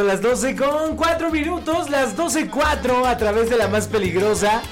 Son 0.00 0.06
las 0.06 0.22
12 0.22 0.56
con 0.56 0.96
4 0.96 1.30
minutos, 1.30 1.90
las 1.90 2.16
12.4 2.16 3.06
a 3.06 3.18
través 3.18 3.50
de 3.50 3.58
la 3.58 3.68
más 3.68 3.86
peligrosa. 3.86 4.62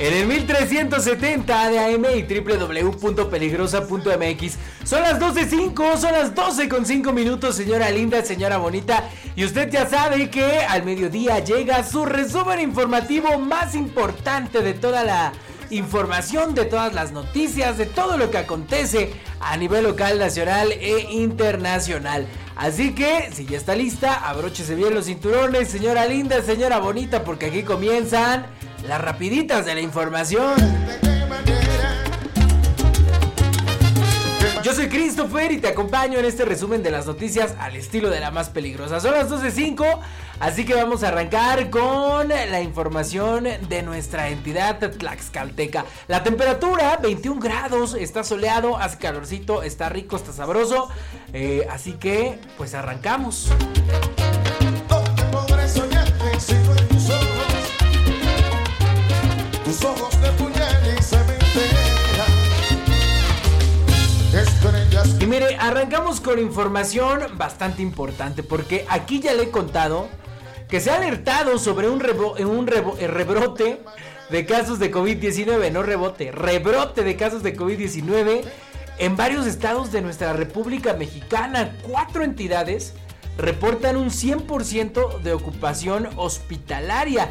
En 0.00 0.12
el 0.12 0.26
1370 0.26 1.70
de 1.70 1.78
AM 1.78 2.04
y 2.16 2.24
www.peligrosa.mx. 2.24 4.58
Son 4.82 5.02
las 5.02 5.20
12.05, 5.20 5.98
son 5.98 6.10
las 6.10 6.34
12 6.34 6.68
con 6.68 6.84
5 6.84 7.12
minutos, 7.12 7.54
señora 7.54 7.90
linda, 7.90 8.24
señora 8.24 8.56
bonita. 8.56 9.08
Y 9.36 9.44
usted 9.44 9.70
ya 9.70 9.88
sabe 9.88 10.30
que 10.30 10.64
al 10.68 10.82
mediodía 10.82 11.38
llega 11.38 11.84
su 11.84 12.04
resumen 12.04 12.58
informativo 12.58 13.38
más 13.38 13.76
importante 13.76 14.62
de 14.62 14.74
toda 14.74 15.04
la 15.04 15.32
información, 15.72 16.54
de 16.54 16.64
todas 16.64 16.92
las 16.92 17.12
noticias, 17.12 17.78
de 17.78 17.86
todo 17.86 18.18
lo 18.18 18.30
que 18.30 18.38
acontece 18.38 19.12
a 19.40 19.56
nivel 19.56 19.84
local, 19.84 20.18
nacional 20.18 20.72
e 20.72 21.08
internacional. 21.10 22.26
Así 22.56 22.94
que, 22.94 23.30
si 23.32 23.46
ya 23.46 23.56
está 23.56 23.74
lista, 23.74 24.28
abróchese 24.28 24.74
bien 24.74 24.94
los 24.94 25.06
cinturones, 25.06 25.68
señora 25.68 26.06
linda, 26.06 26.42
señora 26.42 26.78
bonita, 26.78 27.24
porque 27.24 27.46
aquí 27.46 27.62
comienzan 27.62 28.46
las 28.86 29.00
rapiditas 29.00 29.64
de 29.64 29.74
la 29.74 29.80
información. 29.80 31.11
Yo 34.62 34.72
soy 34.72 34.88
Christopher 34.88 35.50
y 35.50 35.58
te 35.58 35.68
acompaño 35.68 36.20
en 36.20 36.24
este 36.24 36.44
resumen 36.44 36.84
de 36.84 36.92
las 36.92 37.06
noticias 37.06 37.54
al 37.58 37.74
estilo 37.74 38.10
de 38.10 38.20
la 38.20 38.30
más 38.30 38.48
peligrosa. 38.48 39.00
Son 39.00 39.10
las 39.10 39.28
12.05, 39.28 39.98
así 40.38 40.64
que 40.64 40.74
vamos 40.74 41.02
a 41.02 41.08
arrancar 41.08 41.68
con 41.68 42.28
la 42.28 42.60
información 42.60 43.48
de 43.68 43.82
nuestra 43.82 44.28
entidad 44.28 44.78
Tlaxcalteca. 44.78 45.84
La 46.06 46.22
temperatura, 46.22 46.96
21 47.02 47.40
grados, 47.40 47.94
está 47.94 48.22
soleado, 48.22 48.76
hace 48.76 48.98
calorcito, 48.98 49.64
está 49.64 49.88
rico, 49.88 50.14
está 50.14 50.32
sabroso. 50.32 50.88
Eh, 51.32 51.66
así 51.68 51.94
que, 51.94 52.38
pues 52.56 52.74
arrancamos. 52.74 53.50
tus 59.64 59.84
ojos 59.84 60.20
de 60.20 60.51
mire, 65.32 65.56
arrancamos 65.56 66.20
con 66.20 66.38
información 66.38 67.22
bastante 67.38 67.80
importante 67.80 68.42
porque 68.42 68.84
aquí 68.90 69.18
ya 69.18 69.32
le 69.32 69.44
he 69.44 69.50
contado 69.50 70.10
que 70.68 70.78
se 70.78 70.90
ha 70.90 70.96
alertado 70.96 71.58
sobre 71.58 71.88
un, 71.88 72.02
un 72.44 72.68
eh, 72.68 73.06
rebrote 73.06 73.80
de 74.28 74.44
casos 74.44 74.78
de 74.78 74.92
COVID-19, 74.92 75.72
no 75.72 75.82
rebote, 75.82 76.32
rebrote 76.32 77.02
de 77.02 77.16
casos 77.16 77.42
de 77.42 77.56
COVID-19 77.56 78.42
en 78.98 79.16
varios 79.16 79.46
estados 79.46 79.90
de 79.90 80.02
nuestra 80.02 80.34
República 80.34 80.92
Mexicana. 80.92 81.78
Cuatro 81.82 82.24
entidades 82.24 82.92
reportan 83.38 83.96
un 83.96 84.10
100% 84.10 85.22
de 85.22 85.32
ocupación 85.32 86.10
hospitalaria. 86.16 87.30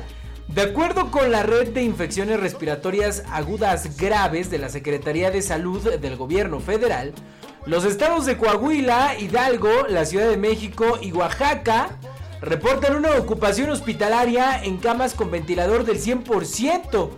De 0.53 0.63
acuerdo 0.63 1.11
con 1.11 1.31
la 1.31 1.43
red 1.43 1.69
de 1.69 1.81
infecciones 1.81 2.37
respiratorias 2.37 3.23
agudas 3.31 3.95
graves 3.95 4.51
de 4.51 4.57
la 4.57 4.67
Secretaría 4.67 5.31
de 5.31 5.41
Salud 5.41 5.81
del 5.81 6.17
Gobierno 6.17 6.59
Federal, 6.59 7.13
los 7.65 7.85
estados 7.85 8.25
de 8.25 8.35
Coahuila, 8.35 9.17
Hidalgo, 9.17 9.69
la 9.87 10.03
Ciudad 10.03 10.27
de 10.29 10.35
México 10.35 10.99
y 11.01 11.13
Oaxaca 11.13 11.97
reportan 12.41 12.97
una 12.97 13.15
ocupación 13.15 13.69
hospitalaria 13.69 14.61
en 14.61 14.77
camas 14.77 15.13
con 15.13 15.31
ventilador 15.31 15.85
del 15.85 16.01
100%, 16.01 17.11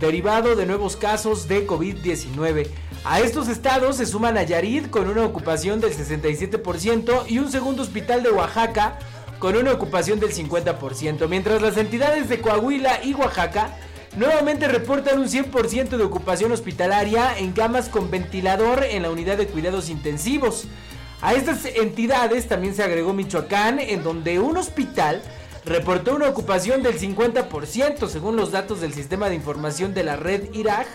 derivado 0.00 0.56
de 0.56 0.66
nuevos 0.66 0.96
casos 0.96 1.46
de 1.46 1.64
COVID-19. 1.64 2.66
A 3.04 3.20
estos 3.20 3.46
estados 3.46 3.98
se 3.98 4.06
suman 4.06 4.34
Nayarit 4.34 4.90
con 4.90 5.08
una 5.08 5.24
ocupación 5.24 5.80
del 5.80 5.92
67% 5.92 7.26
y 7.28 7.38
un 7.38 7.52
segundo 7.52 7.82
hospital 7.82 8.24
de 8.24 8.30
Oaxaca 8.30 8.98
con 9.42 9.56
una 9.56 9.72
ocupación 9.72 10.20
del 10.20 10.32
50%, 10.32 11.26
mientras 11.26 11.60
las 11.60 11.76
entidades 11.76 12.28
de 12.28 12.40
Coahuila 12.40 13.02
y 13.02 13.12
Oaxaca 13.14 13.76
nuevamente 14.14 14.68
reportan 14.68 15.18
un 15.18 15.26
100% 15.26 15.96
de 15.96 16.04
ocupación 16.04 16.52
hospitalaria 16.52 17.36
en 17.36 17.50
camas 17.50 17.88
con 17.88 18.08
ventilador 18.08 18.84
en 18.84 19.02
la 19.02 19.10
unidad 19.10 19.38
de 19.38 19.48
cuidados 19.48 19.90
intensivos. 19.90 20.68
A 21.22 21.34
estas 21.34 21.64
entidades 21.66 22.46
también 22.46 22.76
se 22.76 22.84
agregó 22.84 23.14
Michoacán, 23.14 23.80
en 23.80 24.04
donde 24.04 24.38
un 24.38 24.58
hospital 24.58 25.20
reportó 25.64 26.14
una 26.14 26.28
ocupación 26.28 26.84
del 26.84 27.00
50% 27.00 28.06
según 28.06 28.36
los 28.36 28.52
datos 28.52 28.80
del 28.80 28.94
sistema 28.94 29.28
de 29.28 29.34
información 29.34 29.92
de 29.92 30.04
la 30.04 30.14
red 30.14 30.54
IRAG. 30.54 30.86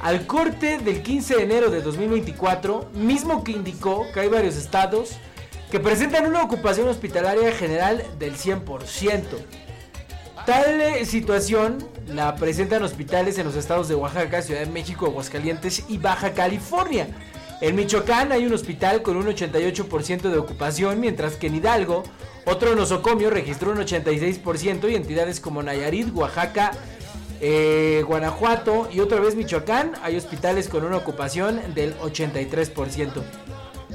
Al 0.00 0.26
corte 0.26 0.76
del 0.76 1.02
15 1.02 1.36
de 1.36 1.42
enero 1.44 1.70
de 1.70 1.80
2024, 1.80 2.90
mismo 2.92 3.42
que 3.42 3.52
indicó 3.52 4.06
que 4.12 4.20
hay 4.20 4.28
varios 4.28 4.56
estados 4.56 5.16
que 5.70 5.80
presentan 5.80 6.26
una 6.26 6.42
ocupación 6.42 6.88
hospitalaria 6.88 7.52
general 7.52 8.04
del 8.18 8.36
100%. 8.36 9.22
Tal 10.44 10.80
eh, 10.80 11.04
situación 11.04 11.78
la 12.08 12.34
presentan 12.34 12.82
hospitales 12.82 13.38
en 13.38 13.46
los 13.46 13.54
estados 13.54 13.88
de 13.88 13.94
Oaxaca, 13.94 14.42
Ciudad 14.42 14.60
de 14.60 14.66
México, 14.66 15.06
Aguascalientes 15.06 15.84
y 15.88 15.98
Baja 15.98 16.32
California. 16.32 17.08
En 17.60 17.76
Michoacán 17.76 18.32
hay 18.32 18.46
un 18.46 18.54
hospital 18.54 19.02
con 19.02 19.16
un 19.16 19.26
88% 19.26 20.22
de 20.22 20.38
ocupación, 20.38 20.98
mientras 20.98 21.36
que 21.36 21.46
en 21.46 21.56
Hidalgo 21.56 22.02
otro 22.46 22.74
nosocomio 22.74 23.30
registró 23.30 23.70
un 23.70 23.78
86% 23.78 24.90
y 24.90 24.94
entidades 24.94 25.40
como 25.40 25.62
Nayarit, 25.62 26.08
Oaxaca, 26.14 26.72
eh, 27.40 28.02
Guanajuato 28.06 28.88
y 28.92 29.00
otra 29.00 29.20
vez 29.20 29.36
Michoacán 29.36 29.92
hay 30.02 30.16
hospitales 30.16 30.68
con 30.68 30.84
una 30.84 30.96
ocupación 30.96 31.60
del 31.74 31.96
83%. 31.98 33.22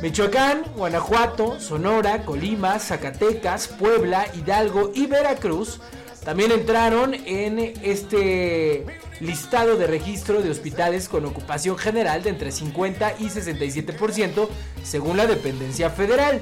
Michoacán, 0.06 0.66
Guanajuato, 0.76 1.60
Sonora, 1.60 2.26
Colima, 2.26 2.78
Zacatecas, 2.78 3.68
Puebla, 3.68 4.28
Hidalgo 4.36 4.92
y 4.94 5.08
Veracruz 5.08 5.80
también 6.24 6.52
entraron 6.52 7.16
en 7.16 7.58
este 7.82 8.86
listado 9.20 9.78
de 9.78 9.88
registro 9.88 10.44
de 10.44 10.52
hospitales 10.52 11.10
con 11.10 11.26
ocupación 11.26 11.76
general 11.80 12.22
de 12.22 12.30
entre 12.30 12.52
50 12.52 13.16
y 13.18 13.30
67% 13.30 14.48
según 14.84 15.18
la 15.18 15.26
dependencia 15.26 15.90
federal. 15.90 16.40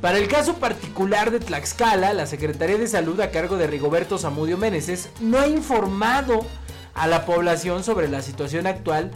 Para 0.00 0.16
el 0.16 0.26
caso 0.26 0.54
particular 0.54 1.30
de 1.30 1.40
Tlaxcala, 1.40 2.14
la 2.14 2.24
Secretaría 2.24 2.78
de 2.78 2.88
Salud 2.88 3.20
a 3.20 3.30
cargo 3.30 3.58
de 3.58 3.66
Rigoberto 3.66 4.16
Zamudio 4.16 4.56
Meneses 4.56 5.10
no 5.20 5.38
ha 5.38 5.48
informado 5.48 6.46
a 6.94 7.06
la 7.06 7.24
población 7.24 7.84
sobre 7.84 8.08
la 8.08 8.22
situación 8.22 8.66
actual 8.66 9.10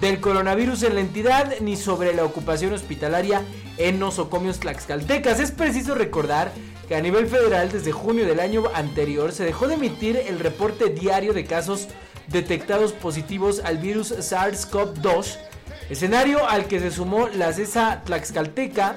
del 0.00 0.20
coronavirus 0.20 0.84
en 0.84 0.94
la 0.94 1.00
entidad 1.00 1.54
ni 1.60 1.76
sobre 1.76 2.14
la 2.14 2.24
ocupación 2.24 2.72
hospitalaria 2.72 3.42
en 3.76 3.98
nosocomios 3.98 4.60
tlaxcaltecas. 4.60 5.40
Es 5.40 5.50
preciso 5.50 5.94
recordar 5.94 6.52
que 6.88 6.96
a 6.96 7.00
nivel 7.00 7.26
federal 7.26 7.70
desde 7.70 7.92
junio 7.92 8.26
del 8.26 8.40
año 8.40 8.64
anterior 8.74 9.32
se 9.32 9.44
dejó 9.44 9.68
de 9.68 9.74
emitir 9.74 10.16
el 10.16 10.40
reporte 10.40 10.88
diario 10.90 11.32
de 11.32 11.44
casos 11.44 11.88
detectados 12.28 12.92
positivos 12.92 13.60
al 13.64 13.78
virus 13.78 14.12
SARS-CoV-2, 14.12 15.38
escenario 15.90 16.48
al 16.48 16.66
que 16.66 16.80
se 16.80 16.90
sumó 16.90 17.28
la 17.28 17.52
CESA 17.52 18.02
Tlaxcalteca, 18.04 18.96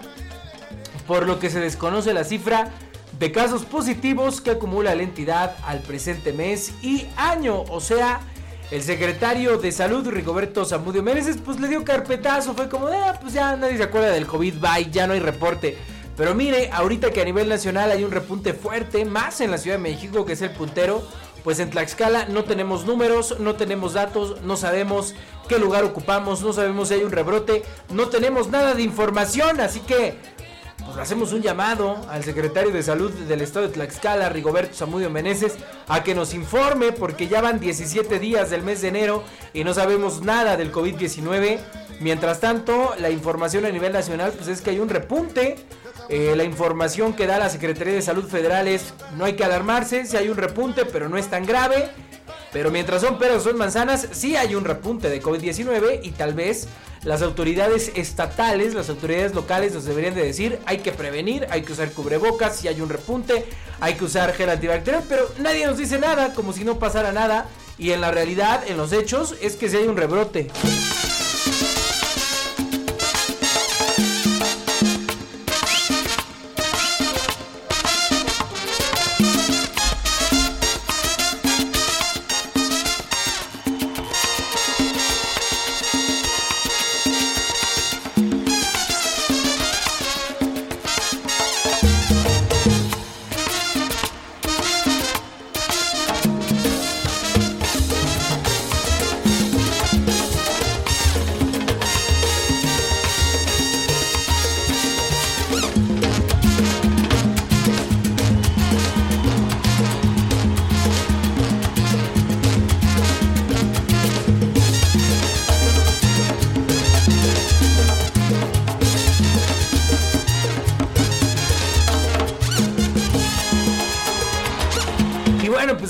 por 1.08 1.28
lo 1.28 1.40
que 1.40 1.50
se 1.50 1.60
desconoce 1.60 2.14
la 2.14 2.24
cifra 2.24 2.72
de 3.20 3.32
casos 3.32 3.64
positivos 3.64 4.42
que 4.42 4.52
acumula 4.52 4.96
la 4.96 5.04
entidad 5.04 5.56
al 5.66 5.80
presente 5.80 6.34
mes 6.34 6.74
y 6.82 7.06
año, 7.16 7.62
o 7.70 7.80
sea, 7.80 8.20
el 8.72 8.82
secretario 8.82 9.58
de 9.58 9.72
salud 9.72 10.08
Rigoberto 10.08 10.66
Zamudio 10.66 11.04
Meneses 11.04 11.38
pues 11.38 11.60
le 11.60 11.68
dio 11.68 11.84
carpetazo, 11.84 12.54
fue 12.54 12.68
como, 12.68 12.88
ah, 12.88 13.18
pues 13.22 13.34
ya 13.34 13.56
nadie 13.56 13.78
se 13.78 13.84
acuerda 13.84 14.12
del 14.12 14.26
COVID, 14.26 14.56
bye, 14.56 14.90
ya 14.92 15.08
no 15.08 15.14
hay 15.14 15.20
reporte. 15.20 15.78
Pero 16.18 16.34
mire, 16.34 16.70
ahorita 16.72 17.12
que 17.12 17.22
a 17.22 17.26
nivel 17.26 17.50
nacional 17.50 17.92
hay 17.92 18.04
un 18.04 18.12
repunte 18.12 18.54
fuerte, 18.54 19.04
más 19.06 19.42
en 19.42 19.52
la 19.52 19.58
Ciudad 19.58 19.78
de 19.78 19.84
México, 19.84 20.26
que 20.26 20.34
es 20.34 20.42
el 20.42 20.52
puntero, 20.52 21.04
pues 21.44 21.60
en 21.60 21.70
Tlaxcala 21.70 22.26
no 22.26 22.44
tenemos 22.44 22.86
números, 22.86 23.40
no 23.40 23.56
tenemos 23.56 23.94
datos, 23.94 24.42
no 24.42 24.58
sabemos 24.58 25.14
qué 25.48 25.60
lugar 25.60 25.84
ocupamos, 25.84 26.42
no 26.42 26.54
sabemos 26.54 26.88
si 26.88 26.96
hay 26.96 27.04
un 27.04 27.12
rebrote, 27.12 27.64
no 27.94 28.08
tenemos 28.08 28.50
nada 28.50 28.74
de 28.74 28.82
información, 28.82 29.60
así 29.60 29.82
que 29.82 30.16
pues 30.86 30.98
hacemos 30.98 31.34
un 31.34 31.42
llamado 31.42 31.98
al 32.10 32.24
secretario 32.24 32.72
de 32.72 32.84
salud 32.84 33.12
del 33.12 33.42
estado 33.42 33.68
de 33.68 33.74
Tlaxcala, 33.74 34.30
Rigoberto 34.30 34.76
Zamudio 34.76 35.10
Meneses, 35.10 35.56
a 35.88 36.04
que 36.04 36.14
nos 36.14 36.34
informe 36.34 36.92
porque 36.92 37.28
ya 37.28 37.42
van 37.42 37.60
17 37.60 38.20
días 38.20 38.50
del 38.50 38.62
mes 38.62 38.82
de 38.82 38.90
enero 38.90 39.24
y 39.54 39.64
no 39.64 39.74
sabemos 39.74 40.22
nada 40.22 40.58
del 40.58 40.72
COVID-19. 40.72 41.60
Mientras 42.00 42.40
tanto, 42.40 42.94
la 43.00 43.10
información 43.10 43.66
a 43.66 43.70
nivel 43.70 43.94
nacional 43.94 44.34
pues 44.34 44.48
es 44.48 44.62
que 44.62 44.70
hay 44.70 44.80
un 44.80 44.90
repunte. 44.90 45.56
Eh, 46.10 46.36
la 46.36 46.44
información 46.44 47.14
que 47.14 47.26
da 47.26 47.40
la 47.40 47.50
Secretaría 47.50 47.94
de 47.94 48.02
Salud 48.02 48.28
Federal 48.28 48.68
es 48.68 48.94
no 49.18 49.26
hay 49.26 49.34
que 49.34 49.44
alarmarse, 49.44 50.06
si 50.06 50.18
hay 50.18 50.30
un 50.30 50.38
repunte, 50.38 50.86
pero 50.86 51.10
no 51.10 51.18
es 51.18 51.28
tan 51.28 51.46
grave. 51.46 51.90
Pero 52.56 52.72
mientras 52.72 53.02
son 53.02 53.18
peras 53.18 53.44
son 53.44 53.58
manzanas, 53.58 54.08
sí 54.14 54.38
hay 54.38 54.56
un 54.56 54.64
repunte 54.64 55.10
de 55.10 55.22
COVID-19 55.22 56.00
y 56.04 56.12
tal 56.12 56.34
vez 56.34 56.70
las 57.04 57.22
autoridades 57.22 57.92
estatales, 57.96 58.74
las 58.74 58.88
autoridades 58.88 59.36
locales 59.36 59.74
nos 59.74 59.84
deberían 59.84 60.16
de 60.16 60.24
decir, 60.24 60.60
hay 60.66 60.78
que 60.78 60.94
prevenir, 60.94 61.48
hay 61.50 61.64
que 61.64 61.74
usar 61.74 61.92
cubrebocas, 61.92 62.56
si 62.56 62.70
hay 62.70 62.80
un 62.80 62.88
repunte, 62.88 63.46
hay 63.82 63.96
que 63.96 64.06
usar 64.06 64.34
gel 64.34 64.50
antibacterial, 64.50 65.04
pero 65.10 65.30
nadie 65.40 65.66
nos 65.66 65.78
dice 65.78 66.00
nada, 66.00 66.34
como 66.34 66.54
si 66.54 66.64
no 66.64 66.80
pasara 66.80 67.12
nada, 67.12 67.50
y 67.78 67.92
en 67.92 68.00
la 68.00 68.12
realidad, 68.12 68.64
en 68.66 68.78
los 68.78 68.94
hechos, 68.94 69.36
es 69.42 69.58
que 69.58 69.68
si 69.68 69.76
hay 69.76 69.88
un 69.90 69.98
rebrote. 69.98 70.48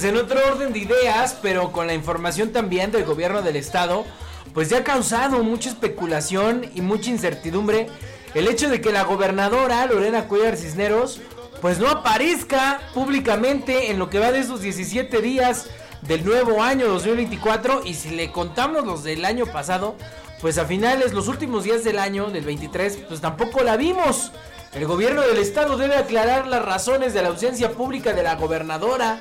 En 0.05 0.17
otro 0.17 0.39
orden 0.47 0.71
de 0.71 0.79
ideas, 0.79 1.37
pero 1.41 1.71
con 1.71 1.87
la 1.87 1.93
información 1.93 2.51
también 2.51 2.91
del 2.91 3.03
gobierno 3.03 3.41
del 3.41 3.55
estado, 3.55 4.05
pues 4.53 4.69
ya 4.69 4.79
ha 4.79 4.83
causado 4.83 5.43
mucha 5.43 5.69
especulación 5.69 6.69
y 6.73 6.81
mucha 6.81 7.09
incertidumbre 7.09 7.87
el 8.33 8.47
hecho 8.47 8.69
de 8.69 8.81
que 8.81 8.91
la 8.91 9.03
gobernadora 9.03 9.85
Lorena 9.85 10.27
Cuellar 10.27 10.57
Cisneros 10.57 11.21
pues 11.61 11.79
no 11.79 11.89
aparezca 11.89 12.79
públicamente 12.93 13.91
en 13.91 13.97
lo 13.97 14.09
que 14.09 14.19
va 14.19 14.31
de 14.31 14.39
esos 14.39 14.61
17 14.61 15.21
días 15.21 15.67
del 16.01 16.23
nuevo 16.23 16.61
año 16.61 16.87
2024 16.87 17.81
y 17.85 17.95
si 17.95 18.11
le 18.11 18.31
contamos 18.31 18.85
los 18.85 19.03
del 19.03 19.25
año 19.25 19.45
pasado, 19.45 19.95
pues 20.41 20.57
a 20.57 20.65
finales, 20.65 21.13
los 21.13 21.27
últimos 21.27 21.63
días 21.63 21.83
del 21.83 21.97
año, 21.97 22.29
del 22.29 22.45
23, 22.45 22.97
pues 23.07 23.21
tampoco 23.21 23.63
la 23.63 23.77
vimos. 23.77 24.31
El 24.73 24.85
gobierno 24.85 25.21
del 25.21 25.37
estado 25.37 25.77
debe 25.77 25.95
aclarar 25.95 26.47
las 26.47 26.63
razones 26.63 27.13
de 27.13 27.21
la 27.21 27.29
ausencia 27.29 27.71
pública 27.71 28.13
de 28.13 28.23
la 28.23 28.35
gobernadora, 28.35 29.19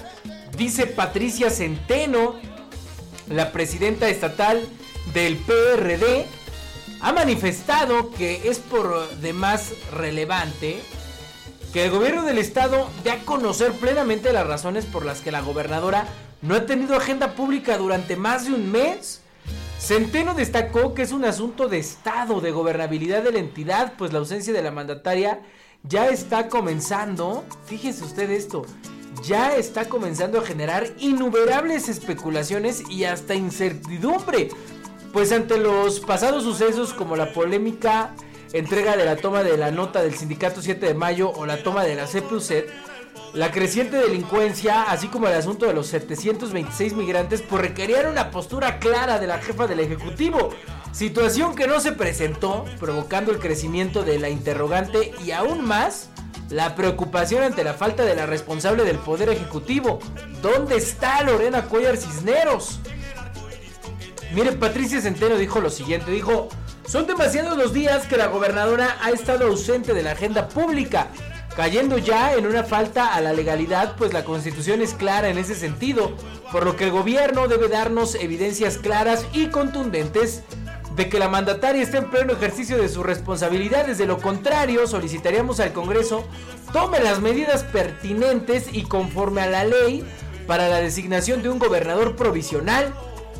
Dice 0.56 0.86
Patricia 0.86 1.50
Centeno, 1.50 2.36
la 3.28 3.50
presidenta 3.50 4.08
estatal 4.08 4.68
del 5.12 5.36
PRD, 5.36 6.26
ha 7.00 7.12
manifestado 7.12 8.10
que 8.12 8.48
es 8.48 8.60
por 8.60 9.08
demás 9.16 9.72
relevante 9.92 10.80
que 11.72 11.84
el 11.84 11.90
gobierno 11.90 12.22
del 12.22 12.38
estado 12.38 12.88
dé 13.02 13.10
a 13.10 13.24
conocer 13.24 13.72
plenamente 13.72 14.32
las 14.32 14.46
razones 14.46 14.86
por 14.86 15.04
las 15.04 15.20
que 15.20 15.32
la 15.32 15.40
gobernadora 15.40 16.06
no 16.40 16.54
ha 16.54 16.66
tenido 16.66 16.94
agenda 16.94 17.34
pública 17.34 17.76
durante 17.76 18.14
más 18.14 18.46
de 18.46 18.54
un 18.54 18.70
mes. 18.70 19.22
Centeno 19.80 20.34
destacó 20.34 20.94
que 20.94 21.02
es 21.02 21.10
un 21.10 21.24
asunto 21.24 21.68
de 21.68 21.78
estado, 21.78 22.40
de 22.40 22.52
gobernabilidad 22.52 23.24
de 23.24 23.32
la 23.32 23.40
entidad, 23.40 23.94
pues 23.98 24.12
la 24.12 24.20
ausencia 24.20 24.52
de 24.52 24.62
la 24.62 24.70
mandataria 24.70 25.40
ya 25.82 26.08
está 26.08 26.48
comenzando. 26.48 27.44
Fíjese 27.66 28.04
usted 28.04 28.30
esto, 28.30 28.64
ya 29.26 29.56
está 29.56 29.88
comenzando 29.88 30.38
a 30.38 30.44
generar 30.44 30.88
innumerables 30.98 31.88
especulaciones 31.88 32.82
y 32.90 33.04
hasta 33.04 33.34
incertidumbre. 33.34 34.48
Pues 35.12 35.32
ante 35.32 35.58
los 35.58 36.00
pasados 36.00 36.44
sucesos 36.44 36.92
como 36.92 37.16
la 37.16 37.32
polémica 37.32 38.14
entrega 38.52 38.96
de 38.96 39.04
la 39.04 39.16
toma 39.16 39.42
de 39.42 39.56
la 39.56 39.70
nota 39.70 40.02
del 40.02 40.14
sindicato 40.14 40.62
7 40.62 40.86
de 40.86 40.94
mayo 40.94 41.30
o 41.30 41.46
la 41.46 41.62
toma 41.62 41.84
de 41.84 41.96
la 41.96 42.06
CPUCET, 42.06 42.68
la 43.32 43.50
creciente 43.50 43.96
delincuencia, 43.96 44.84
así 44.84 45.08
como 45.08 45.26
el 45.26 45.34
asunto 45.34 45.66
de 45.66 45.74
los 45.74 45.88
726 45.88 46.94
migrantes, 46.94 47.42
pues 47.42 47.62
requerían 47.62 48.06
una 48.06 48.30
postura 48.30 48.78
clara 48.78 49.18
de 49.18 49.26
la 49.26 49.38
jefa 49.38 49.66
del 49.66 49.80
Ejecutivo. 49.80 50.50
Situación 50.94 51.56
que 51.56 51.66
no 51.66 51.80
se 51.80 51.90
presentó, 51.90 52.64
provocando 52.78 53.32
el 53.32 53.40
crecimiento 53.40 54.04
de 54.04 54.20
la 54.20 54.28
interrogante 54.28 55.10
y 55.24 55.32
aún 55.32 55.64
más 55.64 56.08
la 56.50 56.76
preocupación 56.76 57.42
ante 57.42 57.64
la 57.64 57.74
falta 57.74 58.04
de 58.04 58.14
la 58.14 58.26
responsable 58.26 58.84
del 58.84 58.98
Poder 58.98 59.28
Ejecutivo. 59.28 59.98
¿Dónde 60.40 60.76
está 60.76 61.20
Lorena 61.24 61.62
Cuellar 61.62 61.96
Cisneros? 61.96 62.78
Miren, 64.34 64.60
Patricia 64.60 65.00
Centeno 65.00 65.36
dijo 65.36 65.60
lo 65.60 65.68
siguiente, 65.68 66.12
dijo, 66.12 66.48
son 66.86 67.08
demasiados 67.08 67.58
los 67.58 67.72
días 67.72 68.06
que 68.06 68.16
la 68.16 68.28
gobernadora 68.28 68.96
ha 69.02 69.10
estado 69.10 69.48
ausente 69.48 69.94
de 69.94 70.02
la 70.04 70.12
agenda 70.12 70.48
pública, 70.48 71.08
cayendo 71.56 71.98
ya 71.98 72.34
en 72.34 72.46
una 72.46 72.62
falta 72.62 73.14
a 73.14 73.20
la 73.20 73.32
legalidad, 73.32 73.96
pues 73.96 74.12
la 74.12 74.24
constitución 74.24 74.80
es 74.80 74.94
clara 74.94 75.28
en 75.28 75.38
ese 75.38 75.56
sentido, 75.56 76.16
por 76.52 76.64
lo 76.64 76.76
que 76.76 76.84
el 76.84 76.92
gobierno 76.92 77.48
debe 77.48 77.66
darnos 77.66 78.14
evidencias 78.14 78.78
claras 78.78 79.26
y 79.32 79.48
contundentes 79.48 80.44
de 80.96 81.08
que 81.08 81.18
la 81.18 81.28
mandataria 81.28 81.82
esté 81.82 81.98
en 81.98 82.10
pleno 82.10 82.32
ejercicio 82.32 82.80
de 82.80 82.88
sus 82.88 83.04
responsabilidades. 83.04 83.98
De 83.98 84.06
lo 84.06 84.18
contrario, 84.18 84.86
solicitaríamos 84.86 85.60
al 85.60 85.72
Congreso 85.72 86.24
tome 86.72 87.00
las 87.00 87.20
medidas 87.20 87.62
pertinentes 87.64 88.66
y 88.72 88.82
conforme 88.82 89.42
a 89.42 89.46
la 89.46 89.64
ley 89.64 90.04
para 90.46 90.68
la 90.68 90.80
designación 90.80 91.42
de 91.42 91.48
un 91.48 91.58
gobernador 91.58 92.16
provisional. 92.16 92.92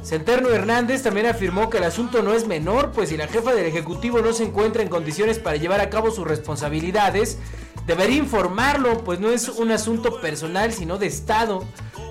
Centerno 0.03 0.51
Hernández 0.51 1.03
también 1.03 1.27
afirmó 1.27 1.71
que 1.71 1.79
el 1.79 1.85
asunto 1.85 2.23
no 2.23 2.35
es 2.35 2.47
menor, 2.47 2.93
pues 2.93 3.09
si 3.09 3.17
la 3.17 3.27
jefa 3.27 3.55
del 3.55 3.67
Ejecutivo 3.67 4.21
no 4.21 4.33
se 4.33 4.45
encuentra 4.45 4.83
en 4.83 4.89
condiciones 4.89 5.39
para 5.39 5.57
llevar 5.57 5.81
a 5.81 5.89
cabo 5.89 6.11
sus 6.11 6.27
responsabilidades, 6.27 7.39
debería 7.87 8.17
informarlo, 8.17 9.05
pues 9.05 9.21
no 9.21 9.31
es 9.31 9.49
un 9.49 9.71
asunto 9.71 10.21
personal, 10.21 10.73
sino 10.73 10.99
de 10.99 11.07
Estado. 11.07 11.65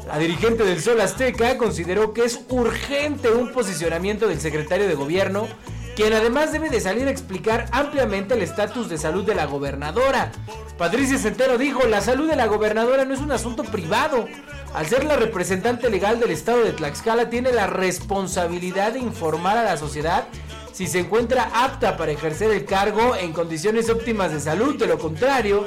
La 0.07 0.17
dirigente 0.17 0.63
del 0.63 0.81
Sol 0.81 0.99
Azteca 1.01 1.57
consideró 1.57 2.13
que 2.13 2.25
es 2.25 2.41
urgente 2.49 3.29
un 3.29 3.51
posicionamiento 3.51 4.27
del 4.27 4.41
secretario 4.41 4.87
de 4.87 4.95
gobierno, 4.95 5.47
quien 5.95 6.13
además 6.13 6.51
debe 6.51 6.69
de 6.69 6.81
salir 6.81 7.07
a 7.07 7.11
explicar 7.11 7.67
ampliamente 7.71 8.33
el 8.33 8.41
estatus 8.41 8.89
de 8.89 8.97
salud 8.97 9.25
de 9.25 9.35
la 9.35 9.45
gobernadora. 9.45 10.31
Patricia 10.77 11.17
Centeno 11.17 11.57
dijo, 11.57 11.87
la 11.87 12.01
salud 12.01 12.27
de 12.27 12.35
la 12.35 12.47
gobernadora 12.47 13.05
no 13.05 13.13
es 13.13 13.21
un 13.21 13.31
asunto 13.31 13.63
privado. 13.63 14.27
Al 14.73 14.87
ser 14.87 15.03
la 15.03 15.15
representante 15.15 15.89
legal 15.89 16.19
del 16.19 16.31
estado 16.31 16.63
de 16.63 16.71
Tlaxcala, 16.71 17.29
tiene 17.29 17.51
la 17.51 17.67
responsabilidad 17.67 18.93
de 18.93 18.99
informar 18.99 19.55
a 19.55 19.63
la 19.63 19.77
sociedad 19.77 20.25
si 20.71 20.87
se 20.87 20.99
encuentra 20.99 21.51
apta 21.53 21.95
para 21.95 22.11
ejercer 22.11 22.49
el 22.49 22.65
cargo 22.65 23.15
en 23.15 23.33
condiciones 23.33 23.91
óptimas 23.91 24.31
de 24.31 24.39
salud. 24.39 24.75
De 24.79 24.87
lo 24.87 24.97
contrario, 24.97 25.65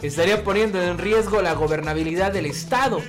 estaría 0.00 0.42
poniendo 0.42 0.82
en 0.82 0.96
riesgo 0.96 1.42
la 1.42 1.52
gobernabilidad 1.52 2.32
del 2.32 2.46
estado. 2.46 3.02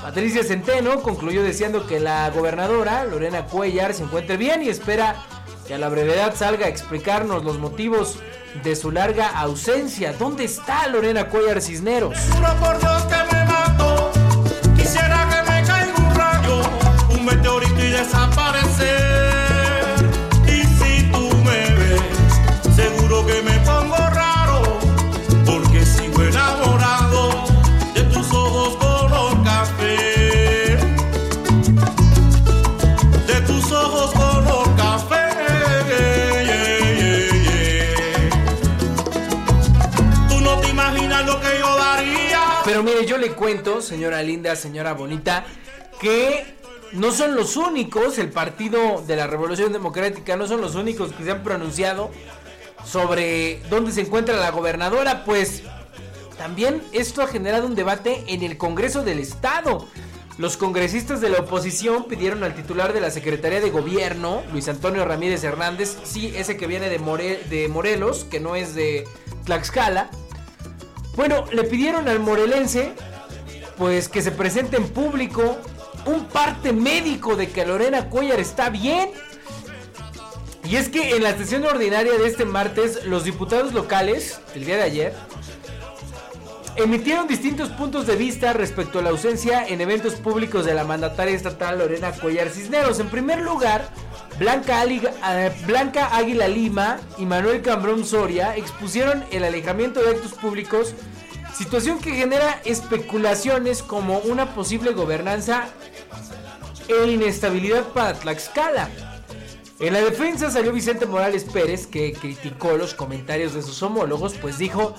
Patricia 0.00 0.42
Centeno 0.42 1.02
concluyó 1.02 1.42
deseando 1.42 1.86
que 1.86 2.00
la 2.00 2.30
gobernadora 2.30 3.04
Lorena 3.04 3.44
Cuellar 3.44 3.92
se 3.92 4.04
encuentre 4.04 4.38
bien 4.38 4.62
y 4.62 4.70
espera 4.70 5.16
que 5.66 5.74
a 5.74 5.78
la 5.78 5.90
brevedad 5.90 6.34
salga 6.34 6.64
a 6.64 6.70
explicarnos 6.70 7.44
los 7.44 7.58
motivos 7.58 8.18
de 8.62 8.74
su 8.74 8.90
larga 8.90 9.28
ausencia. 9.38 10.14
¿Dónde 10.18 10.44
está 10.44 10.88
Lorena 10.88 11.28
Cuellar 11.28 11.60
Cisneros? 11.60 12.16
por 12.16 12.40
me 12.40 12.82
mato. 12.82 12.93
Quisiera 14.84 15.23
le 43.44 43.52
cuento, 43.52 43.82
señora 43.82 44.22
linda, 44.22 44.56
señora 44.56 44.94
bonita, 44.94 45.44
que 46.00 46.56
no 46.92 47.12
son 47.12 47.34
los 47.34 47.58
únicos, 47.58 48.16
el 48.16 48.30
Partido 48.30 49.04
de 49.06 49.16
la 49.16 49.26
Revolución 49.26 49.70
Democrática 49.70 50.34
no 50.36 50.46
son 50.46 50.62
los 50.62 50.76
únicos 50.76 51.12
que 51.12 51.24
se 51.24 51.30
han 51.30 51.42
pronunciado 51.42 52.10
sobre 52.86 53.60
dónde 53.68 53.92
se 53.92 54.00
encuentra 54.00 54.36
la 54.36 54.50
gobernadora, 54.50 55.24
pues 55.26 55.62
también 56.38 56.82
esto 56.92 57.20
ha 57.20 57.26
generado 57.26 57.66
un 57.66 57.74
debate 57.74 58.24
en 58.28 58.42
el 58.42 58.56
Congreso 58.56 59.02
del 59.02 59.18
Estado. 59.18 59.86
Los 60.38 60.56
congresistas 60.56 61.20
de 61.20 61.28
la 61.28 61.40
oposición 61.40 62.04
pidieron 62.04 62.44
al 62.44 62.54
titular 62.54 62.94
de 62.94 63.02
la 63.02 63.10
Secretaría 63.10 63.60
de 63.60 63.68
Gobierno, 63.70 64.42
Luis 64.52 64.68
Antonio 64.68 65.04
Ramírez 65.04 65.44
Hernández, 65.44 65.98
sí, 66.04 66.32
ese 66.34 66.56
que 66.56 66.66
viene 66.66 66.88
de 66.88 67.68
Morelos, 67.68 68.24
que 68.24 68.40
no 68.40 68.56
es 68.56 68.74
de 68.74 69.06
Tlaxcala. 69.44 70.08
Bueno, 71.14 71.44
le 71.52 71.64
pidieron 71.64 72.08
al 72.08 72.20
morelense, 72.20 72.94
pues 73.76 74.08
que 74.08 74.22
se 74.22 74.30
presente 74.30 74.76
en 74.76 74.88
público 74.88 75.58
un 76.06 76.26
parte 76.26 76.72
médico 76.72 77.36
de 77.36 77.50
que 77.50 77.64
Lorena 77.64 78.08
Cuellar 78.08 78.40
está 78.40 78.70
bien. 78.70 79.10
Y 80.64 80.76
es 80.76 80.88
que 80.88 81.16
en 81.16 81.22
la 81.22 81.36
sesión 81.36 81.64
ordinaria 81.64 82.12
de 82.12 82.26
este 82.26 82.44
martes, 82.44 83.04
los 83.04 83.24
diputados 83.24 83.74
locales, 83.74 84.40
el 84.54 84.64
día 84.64 84.76
de 84.76 84.82
ayer, 84.82 85.14
emitieron 86.76 87.28
distintos 87.28 87.68
puntos 87.70 88.06
de 88.06 88.16
vista 88.16 88.52
respecto 88.52 88.98
a 88.98 89.02
la 89.02 89.10
ausencia 89.10 89.66
en 89.66 89.80
eventos 89.80 90.14
públicos 90.14 90.64
de 90.64 90.74
la 90.74 90.84
mandataria 90.84 91.34
estatal 91.34 91.78
Lorena 91.78 92.12
Cuellar 92.12 92.48
Cisneros. 92.48 92.98
En 92.98 93.08
primer 93.08 93.40
lugar, 93.40 93.88
Blanca, 94.38 94.84
eh, 94.84 95.52
Blanca 95.66 96.16
Águila 96.16 96.48
Lima 96.48 96.98
y 97.18 97.26
Manuel 97.26 97.62
Cambrón 97.62 98.04
Soria 98.04 98.56
expusieron 98.56 99.24
el 99.30 99.44
alejamiento 99.44 100.02
de 100.02 100.10
actos 100.10 100.32
públicos, 100.32 100.94
situación 101.56 101.98
que 101.98 102.12
genera 102.12 102.60
especulaciones 102.64 103.82
como 103.82 104.18
una 104.18 104.54
posible 104.54 104.92
gobernanza 104.92 105.68
e 106.88 107.10
inestabilidad 107.10 107.84
para 107.88 108.14
Tlaxcala. 108.14 108.90
En 109.80 109.92
la 109.92 110.00
defensa 110.00 110.50
salió 110.50 110.72
Vicente 110.72 111.06
Morales 111.06 111.44
Pérez, 111.44 111.86
que 111.86 112.12
criticó 112.12 112.76
los 112.76 112.94
comentarios 112.94 113.54
de 113.54 113.62
sus 113.62 113.82
homólogos, 113.82 114.34
pues 114.34 114.58
dijo 114.58 114.94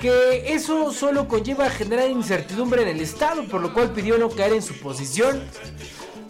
que 0.00 0.54
eso 0.54 0.92
solo 0.92 1.28
conlleva 1.28 1.68
generar 1.70 2.08
incertidumbre 2.08 2.82
en 2.82 2.88
el 2.88 3.00
Estado, 3.00 3.44
por 3.44 3.60
lo 3.60 3.74
cual 3.74 3.92
pidió 3.92 4.16
no 4.18 4.30
caer 4.30 4.54
en 4.54 4.62
su 4.62 4.74
posición. 4.74 5.42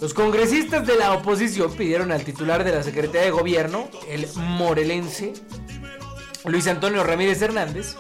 Los 0.01 0.15
congresistas 0.15 0.87
de 0.87 0.97
la 0.97 1.13
oposición 1.13 1.73
pidieron 1.73 2.13
al 2.13 2.25
titular 2.25 2.65
de 2.65 2.73
la 2.73 2.83
Secretaría 2.83 3.23
de 3.23 3.31
Gobierno, 3.31 3.89
el 4.09 4.27
morelense, 4.35 5.35
Luis 6.45 6.67
Antonio 6.67 7.05
Ramírez 7.05 7.43
Hernández, 7.43 7.97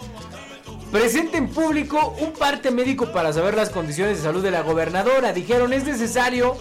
presente 0.90 1.36
en 1.36 1.48
público 1.48 2.16
un 2.20 2.32
parte 2.32 2.70
médico 2.70 3.12
para 3.12 3.32
saber 3.32 3.54
las 3.54 3.70
condiciones 3.70 4.18
de 4.18 4.22
salud 4.22 4.42
de 4.42 4.50
la 4.50 4.62
gobernadora. 4.62 5.32
Dijeron 5.32 5.72
es 5.72 5.84
necesario 5.84 6.56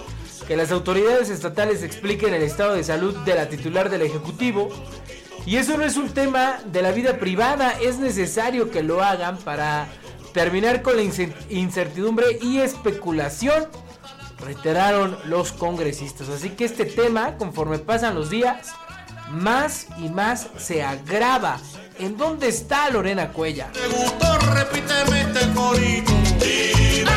que 0.48 0.58
las 0.58 0.72
autoridades 0.72 1.30
estatales 1.30 1.84
expliquen 1.84 2.34
el 2.34 2.44
estado 2.44 2.76
de 2.76 2.84
salud 2.84 3.16
de 3.26 3.36
la 3.36 3.50
titular 3.50 3.90
del 3.90 4.02
Ejecutivo 4.02 4.70
y 5.46 5.56
eso 5.56 5.78
no 5.78 5.86
es 5.86 5.96
un 5.96 6.10
tema 6.10 6.60
de 6.66 6.82
la 6.82 6.92
vida 6.92 7.20
privada, 7.20 7.72
es 7.82 8.00
necesario 8.00 8.70
que 8.70 8.84
lo 8.84 9.02
hagan 9.02 9.38
para 9.38 9.88
terminar 10.34 10.82
con 10.82 10.98
la 10.98 11.04
incertidumbre 11.50 12.38
y 12.42 12.58
especulación, 12.58 13.68
reiteraron 14.40 15.18
los 15.26 15.54
congresistas. 15.54 16.28
Así 16.28 16.50
que 16.50 16.66
este 16.66 16.84
tema, 16.86 17.38
conforme 17.38 17.80
pasan 17.80 18.14
los 18.14 18.30
días, 18.30 18.74
más 19.32 19.88
y 19.98 20.10
más 20.10 20.50
se 20.58 20.84
agrava. 20.84 21.60
¿En 22.00 22.16
dónde 22.16 22.50
está 22.50 22.90
Lorena 22.90 23.30
Cuella? 23.30 23.72
Te 23.72 23.88
gustó, 23.88 24.38
repíteme 24.54 25.22
este 25.22 25.54
corito. 25.54 26.12
Dime 26.40 27.12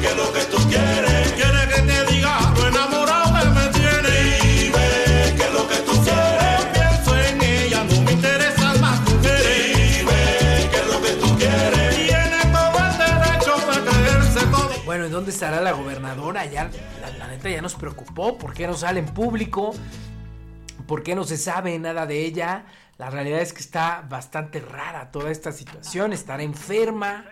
qué 0.00 0.06
es 0.06 0.16
lo 0.16 0.32
que 0.32 0.40
tú 0.44 0.56
quieres. 0.68 1.32
Quieres 1.32 1.66
que 1.74 1.82
te 1.82 2.12
diga 2.12 2.52
lo 2.56 2.68
enamorado 2.68 3.24
que 3.34 3.48
me 3.50 3.66
tienes. 3.72 4.42
Dime 4.42 5.34
qué 5.36 5.42
es 5.42 5.52
lo 5.52 5.68
que 5.68 5.76
tú 5.78 5.92
quieres. 6.04 6.64
Pienso 6.72 7.16
en 7.16 7.42
ella, 7.42 7.84
no 7.84 8.02
me 8.02 8.12
interesan 8.12 8.80
más 8.80 9.00
mujeres. 9.00 9.98
Dime 9.98 10.68
qué 10.70 10.76
es 10.76 10.86
lo 10.86 11.02
que 11.02 11.12
tú 11.14 11.36
quieres. 11.36 11.96
Tiene 11.96 12.52
todo 12.52 12.78
el 12.78 12.98
derecho 12.98 13.56
de 13.66 13.90
creerse 13.90 14.46
todo. 14.46 14.70
Bueno, 14.84 15.06
¿y 15.06 15.10
dónde 15.10 15.32
estará 15.32 15.60
la 15.60 15.72
gobernadora? 15.72 16.46
Ya, 16.46 16.70
la, 17.00 17.10
la 17.18 17.26
neta 17.26 17.50
ya 17.50 17.60
nos 17.60 17.74
preocupó. 17.74 18.38
¿Por 18.38 18.54
qué 18.54 18.68
no 18.68 18.74
sale 18.74 19.00
en 19.00 19.06
público? 19.06 19.74
¿Por 20.86 21.02
qué 21.02 21.16
no 21.16 21.24
se 21.24 21.36
sabe 21.36 21.76
nada 21.80 22.06
de 22.06 22.24
ella? 22.24 22.64
La 23.00 23.08
realidad 23.08 23.40
es 23.40 23.54
que 23.54 23.60
está 23.60 24.04
bastante 24.06 24.60
rara 24.60 25.10
toda 25.10 25.30
esta 25.30 25.52
situación. 25.52 26.12
Estará 26.12 26.42
enferma. 26.42 27.24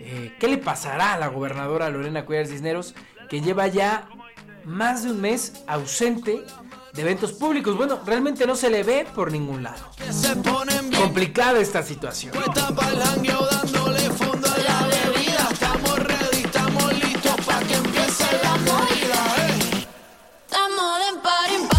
Eh, 0.00 0.34
¿Qué 0.40 0.48
le 0.48 0.58
pasará 0.58 1.12
a 1.12 1.18
la 1.18 1.28
gobernadora 1.28 1.88
Lorena 1.88 2.26
Cuellar 2.26 2.48
Cisneros? 2.48 2.96
Que 3.28 3.40
lleva 3.40 3.68
ya 3.68 4.08
más 4.64 5.04
de 5.04 5.12
un 5.12 5.20
mes 5.20 5.62
ausente 5.68 6.44
de 6.92 7.00
eventos 7.00 7.32
públicos. 7.32 7.76
Bueno, 7.76 8.00
realmente 8.04 8.44
no 8.44 8.56
se 8.56 8.68
le 8.70 8.82
ve 8.82 9.06
por 9.14 9.30
ningún 9.30 9.62
lado. 9.62 9.88
Complicada 10.98 11.60
esta 11.60 11.84
situación. 11.84 12.32
puestas 12.32 12.72
pa'l 12.72 13.00
jangueo 13.00 13.46
dándole 13.46 14.10
fondo 14.10 14.48
a 14.48 14.58
la 14.58 14.88
bebida. 14.88 15.48
Estamos 15.52 15.96
ready, 15.96 16.42
estamos 16.42 16.92
listos 16.92 17.36
pa' 17.46 17.60
que 17.60 17.74
empiece 17.74 18.24
la 18.42 18.56
movida, 18.56 19.36
eh. 19.46 19.86
Estamos 20.44 20.98
de 20.98 21.20
party 21.22 21.54
en 21.54 21.68
party. 21.68 21.73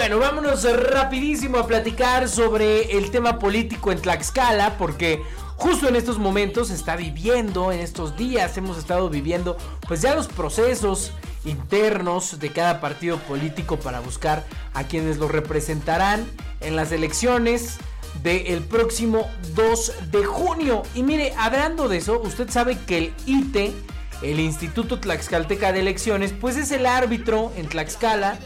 Bueno, 0.00 0.18
vámonos 0.18 0.64
rapidísimo 0.64 1.58
a 1.58 1.66
platicar 1.66 2.26
sobre 2.26 2.96
el 2.96 3.10
tema 3.10 3.38
político 3.38 3.92
en 3.92 4.00
Tlaxcala, 4.00 4.78
porque 4.78 5.22
justo 5.56 5.88
en 5.88 5.94
estos 5.94 6.18
momentos 6.18 6.68
se 6.68 6.74
está 6.74 6.96
viviendo, 6.96 7.70
en 7.70 7.80
estos 7.80 8.16
días 8.16 8.56
hemos 8.56 8.78
estado 8.78 9.10
viviendo, 9.10 9.58
pues 9.86 10.00
ya 10.00 10.14
los 10.14 10.26
procesos 10.26 11.12
internos 11.44 12.40
de 12.40 12.48
cada 12.50 12.80
partido 12.80 13.18
político 13.18 13.78
para 13.78 14.00
buscar 14.00 14.46
a 14.72 14.84
quienes 14.84 15.18
los 15.18 15.30
representarán 15.30 16.26
en 16.62 16.76
las 16.76 16.92
elecciones 16.92 17.76
del 18.22 18.62
próximo 18.62 19.30
2 19.54 20.10
de 20.12 20.24
junio. 20.24 20.82
Y 20.94 21.02
mire, 21.02 21.34
hablando 21.36 21.90
de 21.90 21.98
eso, 21.98 22.22
usted 22.22 22.48
sabe 22.48 22.78
que 22.86 22.96
el 22.96 23.14
ITE, 23.26 23.74
el 24.22 24.40
Instituto 24.40 24.98
Tlaxcalteca 24.98 25.74
de 25.74 25.80
Elecciones, 25.80 26.32
pues 26.32 26.56
es 26.56 26.70
el 26.72 26.86
árbitro 26.86 27.52
en 27.58 27.68
Tlaxcala, 27.68 28.38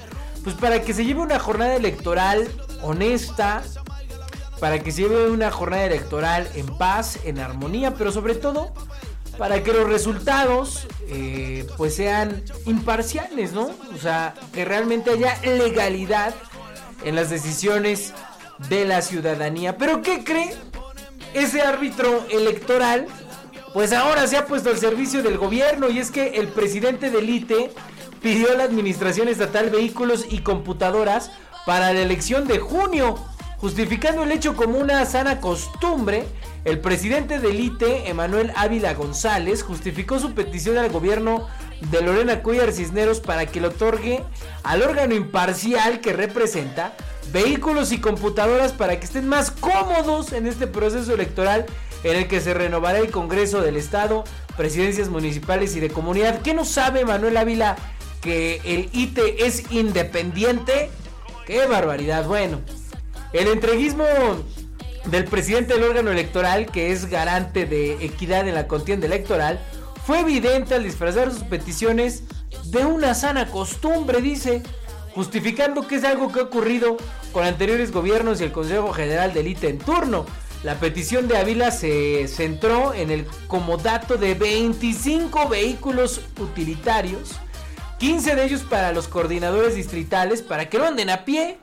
pues 0.45 0.55
para 0.55 0.83
que 0.83 0.93
se 0.93 1.05
lleve 1.05 1.21
una 1.21 1.39
jornada 1.39 1.75
electoral 1.75 2.47
honesta, 2.83 3.63
para 4.61 4.79
que 4.79 4.93
se 4.93 5.03
lleve 5.03 5.31
una 5.31 5.51
jornada 5.51 5.87
electoral 5.87 6.49
en 6.55 6.67
paz, 6.79 7.19
en 7.25 7.41
armonía, 7.41 7.95
pero 7.95 8.13
sobre 8.13 8.35
todo 8.35 8.73
para 9.39 9.65
que 9.65 9.73
los 9.73 9.89
resultados 9.89 10.87
eh, 11.09 11.67
pues 11.77 11.97
sean 11.97 12.45
imparciales, 12.67 13.53
¿no? 13.53 13.71
O 13.93 13.99
sea, 14.01 14.35
que 14.53 14.65
realmente 14.65 15.11
haya 15.11 15.37
legalidad 15.43 16.35
en 17.05 17.17
las 17.17 17.31
decisiones 17.31 18.13
de 18.69 18.85
la 18.85 19.03
ciudadanía. 19.03 19.77
Pero 19.77 20.03
¿qué 20.03 20.23
cree? 20.23 20.55
Ese 21.33 21.63
árbitro 21.63 22.25
electoral 22.31 23.09
pues 23.73 23.93
ahora 23.93 24.29
se 24.29 24.37
ha 24.37 24.47
puesto 24.47 24.71
al 24.71 24.79
servicio 24.79 25.21
del 25.25 25.37
gobierno 25.37 25.91
y 25.91 25.99
es 25.99 26.13
que 26.13 26.37
el 26.37 26.47
presidente 26.47 27.11
del 27.11 27.29
ITE 27.29 27.73
pidió 28.25 28.53
a 28.53 28.55
la 28.55 28.65
Administración 28.65 29.29
Estatal 29.29 29.69
vehículos 29.69 30.25
y 30.31 30.39
computadoras 30.39 31.31
para 31.67 31.93
la 31.93 32.01
elección 32.01 32.49
de 32.49 32.59
junio, 32.59 33.19
justificando 33.59 34.23
el 34.23 34.33
hecho 34.33 34.57
como 34.57 34.79
una 34.79 35.05
sana 35.05 35.43
costumbre. 35.43 36.25
El 36.65 36.79
presidente 36.81 37.39
del 37.39 37.61
ITE, 37.61 38.09
Emanuel 38.09 38.51
Ávila 38.57 38.95
González, 38.95 39.63
justificó 39.63 40.19
su 40.19 40.33
petición 40.33 40.79
al 40.79 40.89
gobierno 40.89 41.47
de 41.91 42.01
Lorena 42.01 42.43
Cuellar 42.43 42.73
Cisneros 42.73 43.21
para 43.21 43.45
que 43.45 43.61
le 43.61 43.67
otorgue 43.67 44.25
al 44.63 44.81
órgano 44.81 45.15
imparcial 45.15 46.01
que 46.01 46.15
representa 46.15 46.97
vehículos 47.31 47.93
y 47.93 48.01
computadoras 48.01 48.73
para 48.73 48.99
que 48.99 49.05
estén 49.05 49.29
más 49.29 49.51
cómodos 49.51 50.33
en 50.33 50.47
este 50.47 50.67
proceso 50.67 51.13
electoral 51.13 51.67
en 52.05 52.17
el 52.17 52.27
que 52.27 52.41
se 52.41 52.55
renovará 52.55 53.01
el 53.01 53.11
Congreso 53.11 53.61
del 53.61 53.77
Estado, 53.77 54.25
presidencias 54.57 55.11
municipales 55.11 55.77
y 55.77 55.81
de 55.81 55.91
comunidad. 55.91 56.41
¿Qué 56.41 56.55
no 56.55 56.65
sabe 56.65 57.05
Manuel 57.05 57.37
Ávila 57.37 57.77
que 58.25 58.63
el 58.65 58.89
ITE 58.95 59.47
es 59.47 59.71
independiente? 59.71 60.91
¡Qué 61.47 61.67
barbaridad! 61.67 62.27
Bueno, 62.27 62.63
el 63.35 63.49
entreguismo 63.49 64.05
del 65.05 65.27
presidente 65.27 65.75
del 65.75 65.83
órgano 65.83 66.11
electoral, 66.11 66.67
que 66.73 66.91
es 66.91 67.11
garante 67.11 67.67
de 67.67 68.03
equidad 68.03 68.49
en 68.49 68.55
la 68.55 68.67
contienda 68.67 69.07
electoral, 69.07 69.61
fue 70.07 70.21
evidente 70.21 70.75
al 70.75 70.85
disfrazar 70.85 71.31
sus 71.31 71.43
peticiones 71.43 72.23
de 72.65 72.87
una 72.87 73.15
sana 73.15 73.51
costumbre, 73.51 74.23
dice, 74.23 74.63
justificando 75.15 75.87
que 75.87 75.97
es 75.97 76.05
algo 76.05 76.33
que 76.33 76.41
ha 76.41 76.45
ocurrido 76.45 76.97
con 77.31 77.45
anteriores 77.45 77.93
gobiernos 77.93 78.41
y 78.41 78.45
el 78.45 78.53
Consejo 78.53 78.91
General 78.95 79.35
del 79.35 79.49
ITE 79.49 79.69
en 79.69 79.79
turno. 79.79 80.25
La 80.63 80.81
petición 80.81 81.29
de 81.29 81.37
Ávila 81.37 81.71
se 81.71 82.27
centró 82.27 82.95
en 82.95 83.11
el 83.11 83.27
comodato 83.49 84.17
de 84.17 84.33
25 84.33 85.47
vehículos 85.51 86.23
utilitarios, 86.41 87.33
15 87.99 88.35
de 88.35 88.45
ellos 88.45 88.63
para 88.63 88.93
los 88.93 89.09
coordinadores 89.09 89.77
distritales 89.77 90.43
para 90.43 90.69
que 90.69 90.79
no 90.79 90.85
anden 90.85 91.11
a 91.11 91.25
pie 91.25 91.59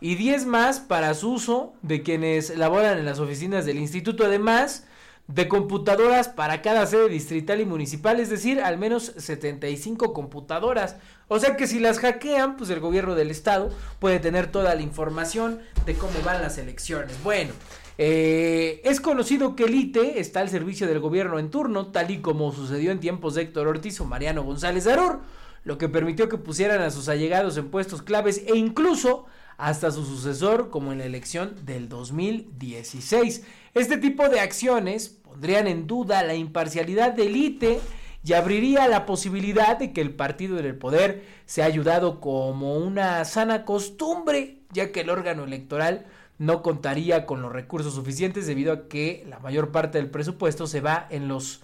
y 0.00 0.14
10 0.14 0.46
más 0.46 0.80
para 0.80 1.14
su 1.14 1.32
uso 1.32 1.72
de 1.82 2.02
quienes 2.02 2.56
laboran 2.56 2.98
en 2.98 3.06
las 3.06 3.18
oficinas 3.18 3.64
del 3.64 3.78
instituto, 3.78 4.24
además 4.24 4.84
de 5.26 5.48
computadoras 5.48 6.28
para 6.28 6.60
cada 6.60 6.86
sede 6.86 7.08
distrital 7.08 7.60
y 7.60 7.64
municipal, 7.64 8.18
es 8.18 8.30
decir, 8.30 8.60
al 8.60 8.78
menos 8.78 9.12
75 9.16 10.12
computadoras. 10.12 10.96
O 11.28 11.38
sea 11.38 11.56
que 11.56 11.66
si 11.66 11.78
las 11.78 11.98
hackean, 11.98 12.56
pues 12.56 12.70
el 12.70 12.80
gobierno 12.80 13.14
del 13.14 13.30
estado 13.30 13.70
puede 14.00 14.18
tener 14.18 14.50
toda 14.50 14.74
la 14.74 14.82
información 14.82 15.60
de 15.86 15.94
cómo 15.94 16.20
van 16.24 16.42
las 16.42 16.58
elecciones. 16.58 17.22
Bueno, 17.22 17.52
eh, 17.96 18.80
es 18.84 19.00
conocido 19.00 19.54
que 19.54 19.64
el 19.64 19.74
ITE 19.74 20.18
está 20.18 20.40
al 20.40 20.50
servicio 20.50 20.86
del 20.86 20.98
gobierno 20.98 21.38
en 21.38 21.50
turno, 21.50 21.88
tal 21.88 22.10
y 22.10 22.18
como 22.18 22.52
sucedió 22.52 22.90
en 22.90 22.98
tiempos 22.98 23.34
de 23.34 23.42
Héctor 23.42 23.68
Ortiz 23.68 24.00
o 24.00 24.06
Mariano 24.06 24.42
González 24.42 24.86
Arur, 24.86 25.20
lo 25.64 25.78
que 25.78 25.88
permitió 25.88 26.28
que 26.28 26.38
pusieran 26.38 26.80
a 26.80 26.90
sus 26.90 27.08
allegados 27.08 27.56
en 27.56 27.70
puestos 27.70 28.02
claves 28.02 28.42
e 28.46 28.56
incluso 28.56 29.26
hasta 29.58 29.90
su 29.90 30.06
sucesor 30.06 30.70
como 30.70 30.92
en 30.92 30.98
la 30.98 31.04
elección 31.04 31.54
del 31.64 31.88
2016. 31.88 33.44
Este 33.74 33.98
tipo 33.98 34.28
de 34.28 34.40
acciones 34.40 35.08
pondrían 35.08 35.66
en 35.66 35.86
duda 35.86 36.22
la 36.22 36.34
imparcialidad 36.34 37.12
del 37.12 37.36
ITE 37.36 37.80
y 38.24 38.32
abriría 38.32 38.88
la 38.88 39.06
posibilidad 39.06 39.78
de 39.78 39.92
que 39.92 40.00
el 40.00 40.14
partido 40.14 40.58
en 40.58 40.66
el 40.66 40.76
poder 40.76 41.24
sea 41.46 41.66
ayudado 41.66 42.20
como 42.20 42.76
una 42.76 43.24
sana 43.24 43.64
costumbre, 43.64 44.58
ya 44.72 44.92
que 44.92 45.00
el 45.00 45.10
órgano 45.10 45.44
electoral 45.44 46.06
no 46.38 46.62
contaría 46.62 47.26
con 47.26 47.42
los 47.42 47.52
recursos 47.52 47.94
suficientes 47.94 48.46
debido 48.46 48.72
a 48.72 48.88
que 48.88 49.26
la 49.28 49.38
mayor 49.40 49.72
parte 49.72 49.98
del 49.98 50.10
presupuesto 50.10 50.66
se 50.66 50.80
va 50.80 51.06
en 51.10 51.28
los 51.28 51.60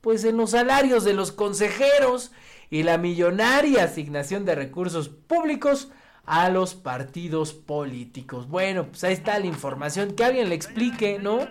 pues 0.00 0.24
en 0.24 0.36
los 0.36 0.50
salarios 0.50 1.02
de 1.02 1.14
los 1.14 1.32
consejeros 1.32 2.30
y 2.70 2.82
la 2.82 2.98
millonaria 2.98 3.84
asignación 3.84 4.44
de 4.44 4.54
recursos 4.54 5.08
públicos 5.08 5.90
a 6.26 6.48
los 6.48 6.74
partidos 6.74 7.52
políticos. 7.52 8.48
Bueno, 8.48 8.86
pues 8.86 9.04
ahí 9.04 9.12
está 9.12 9.38
la 9.38 9.46
información. 9.46 10.12
Que 10.12 10.24
alguien 10.24 10.48
le 10.48 10.54
explique, 10.54 11.18
¿no? 11.18 11.46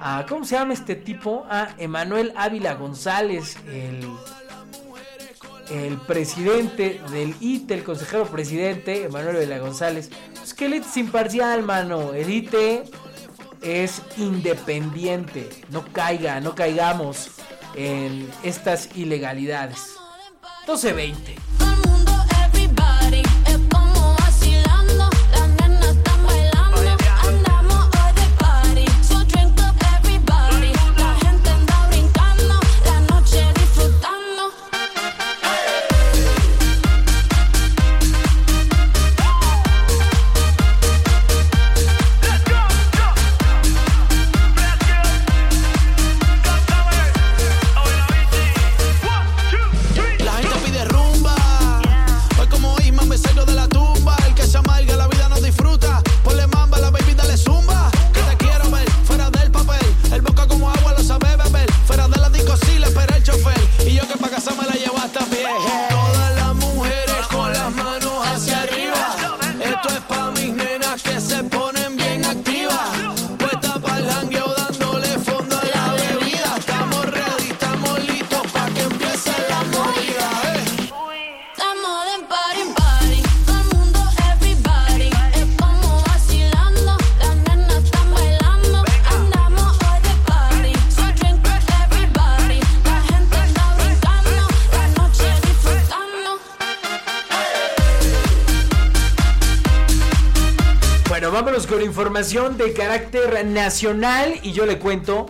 A, 0.00 0.26
¿Cómo 0.28 0.44
se 0.44 0.56
llama 0.56 0.74
este 0.74 0.96
tipo? 0.96 1.46
A 1.48 1.74
Emanuel 1.78 2.32
Ávila 2.36 2.74
González, 2.74 3.56
el, 3.68 4.08
el 5.70 5.96
presidente 5.98 7.00
del 7.10 7.34
ITE, 7.40 7.74
el 7.74 7.84
consejero 7.84 8.26
presidente, 8.26 9.04
Emanuel 9.04 9.36
Ávila 9.36 9.58
González. 9.58 10.10
Pues 10.34 10.54
que 10.54 10.66
el 10.66 10.74
ITE 10.74 10.88
es 10.88 10.96
imparcial, 10.96 11.62
mano. 11.62 12.12
El 12.12 12.30
ITE 12.30 12.84
es 13.62 14.02
independiente. 14.16 15.48
No 15.70 15.84
caiga, 15.92 16.40
no 16.40 16.54
caigamos 16.54 17.30
en 17.74 18.28
estas 18.42 18.96
ilegalidades. 18.96 19.96
12.20. 20.68 21.47
información 101.98 102.56
de 102.56 102.72
carácter 102.74 103.44
nacional 103.44 104.34
y 104.44 104.52
yo 104.52 104.66
le 104.66 104.78
cuento 104.78 105.26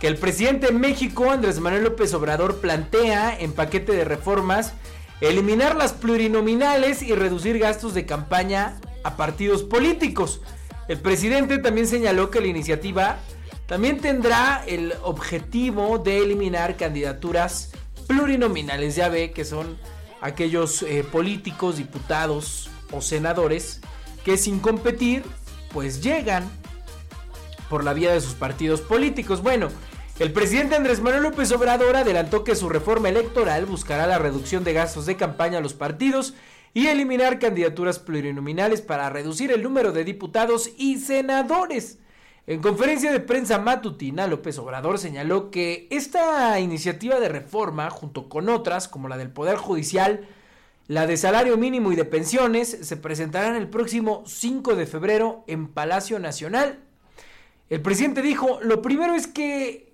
que 0.00 0.06
el 0.06 0.16
presidente 0.16 0.68
de 0.68 0.72
México, 0.72 1.30
Andrés 1.30 1.60
Manuel 1.60 1.84
López 1.84 2.14
Obrador, 2.14 2.56
plantea 2.62 3.38
en 3.38 3.52
paquete 3.52 3.92
de 3.92 4.06
reformas 4.06 4.72
eliminar 5.20 5.76
las 5.76 5.92
plurinominales 5.92 7.02
y 7.02 7.14
reducir 7.14 7.58
gastos 7.58 7.92
de 7.92 8.06
campaña 8.06 8.80
a 9.04 9.18
partidos 9.18 9.62
políticos. 9.62 10.40
El 10.88 10.98
presidente 11.00 11.58
también 11.58 11.86
señaló 11.86 12.30
que 12.30 12.40
la 12.40 12.46
iniciativa 12.46 13.18
también 13.66 14.00
tendrá 14.00 14.64
el 14.66 14.94
objetivo 15.02 15.98
de 15.98 16.20
eliminar 16.22 16.78
candidaturas 16.78 17.72
plurinominales. 18.06 18.96
Ya 18.96 19.10
ve 19.10 19.32
que 19.32 19.44
son 19.44 19.76
aquellos 20.22 20.80
eh, 20.80 21.04
políticos, 21.04 21.76
diputados 21.76 22.70
o 22.90 23.02
senadores 23.02 23.82
que 24.24 24.38
sin 24.38 24.60
competir 24.60 25.22
pues 25.72 26.02
llegan 26.02 26.48
por 27.68 27.84
la 27.84 27.92
vía 27.92 28.12
de 28.12 28.20
sus 28.20 28.34
partidos 28.34 28.80
políticos. 28.80 29.42
Bueno, 29.42 29.68
el 30.18 30.32
presidente 30.32 30.76
Andrés 30.76 31.00
Manuel 31.00 31.24
López 31.24 31.52
Obrador 31.52 31.96
adelantó 31.96 32.42
que 32.42 32.56
su 32.56 32.68
reforma 32.68 33.08
electoral 33.08 33.66
buscará 33.66 34.06
la 34.06 34.18
reducción 34.18 34.64
de 34.64 34.72
gastos 34.72 35.06
de 35.06 35.16
campaña 35.16 35.58
a 35.58 35.60
los 35.60 35.74
partidos 35.74 36.34
y 36.72 36.88
eliminar 36.88 37.38
candidaturas 37.38 37.98
plurinominales 37.98 38.82
para 38.82 39.10
reducir 39.10 39.50
el 39.50 39.62
número 39.62 39.92
de 39.92 40.04
diputados 40.04 40.70
y 40.76 40.98
senadores. 40.98 41.98
En 42.46 42.60
conferencia 42.60 43.10
de 43.10 43.20
prensa 43.20 43.58
matutina, 43.58 44.26
López 44.26 44.58
Obrador 44.58 44.98
señaló 44.98 45.50
que 45.50 45.88
esta 45.90 46.60
iniciativa 46.60 47.18
de 47.18 47.28
reforma, 47.28 47.90
junto 47.90 48.28
con 48.28 48.48
otras 48.48 48.88
como 48.88 49.08
la 49.08 49.16
del 49.16 49.30
Poder 49.30 49.56
Judicial, 49.56 50.28
la 50.88 51.06
de 51.06 51.16
salario 51.16 51.56
mínimo 51.56 51.90
y 51.92 51.96
de 51.96 52.04
pensiones, 52.04 52.68
se 52.82 52.96
presentarán 52.96 53.56
el 53.56 53.68
próximo 53.68 54.22
5 54.26 54.76
de 54.76 54.86
febrero 54.86 55.44
en 55.46 55.68
Palacio 55.68 56.18
Nacional. 56.18 56.78
El 57.68 57.82
presidente 57.82 58.22
dijo, 58.22 58.60
lo 58.62 58.82
primero 58.82 59.14
es 59.14 59.26
que 59.26 59.86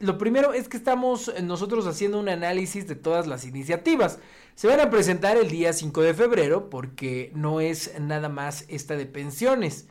lo 0.00 0.16
primero 0.16 0.54
es 0.54 0.68
que 0.68 0.78
estamos 0.78 1.30
nosotros 1.42 1.86
haciendo 1.86 2.18
un 2.18 2.30
análisis 2.30 2.86
de 2.86 2.94
todas 2.94 3.26
las 3.26 3.44
iniciativas. 3.44 4.18
Se 4.54 4.66
van 4.66 4.80
a 4.80 4.88
presentar 4.88 5.36
el 5.36 5.50
día 5.50 5.72
5 5.72 6.00
de 6.02 6.14
febrero 6.14 6.70
porque 6.70 7.30
no 7.34 7.60
es 7.60 7.92
nada 8.00 8.30
más 8.30 8.64
esta 8.68 8.96
de 8.96 9.04
pensiones. 9.04 9.86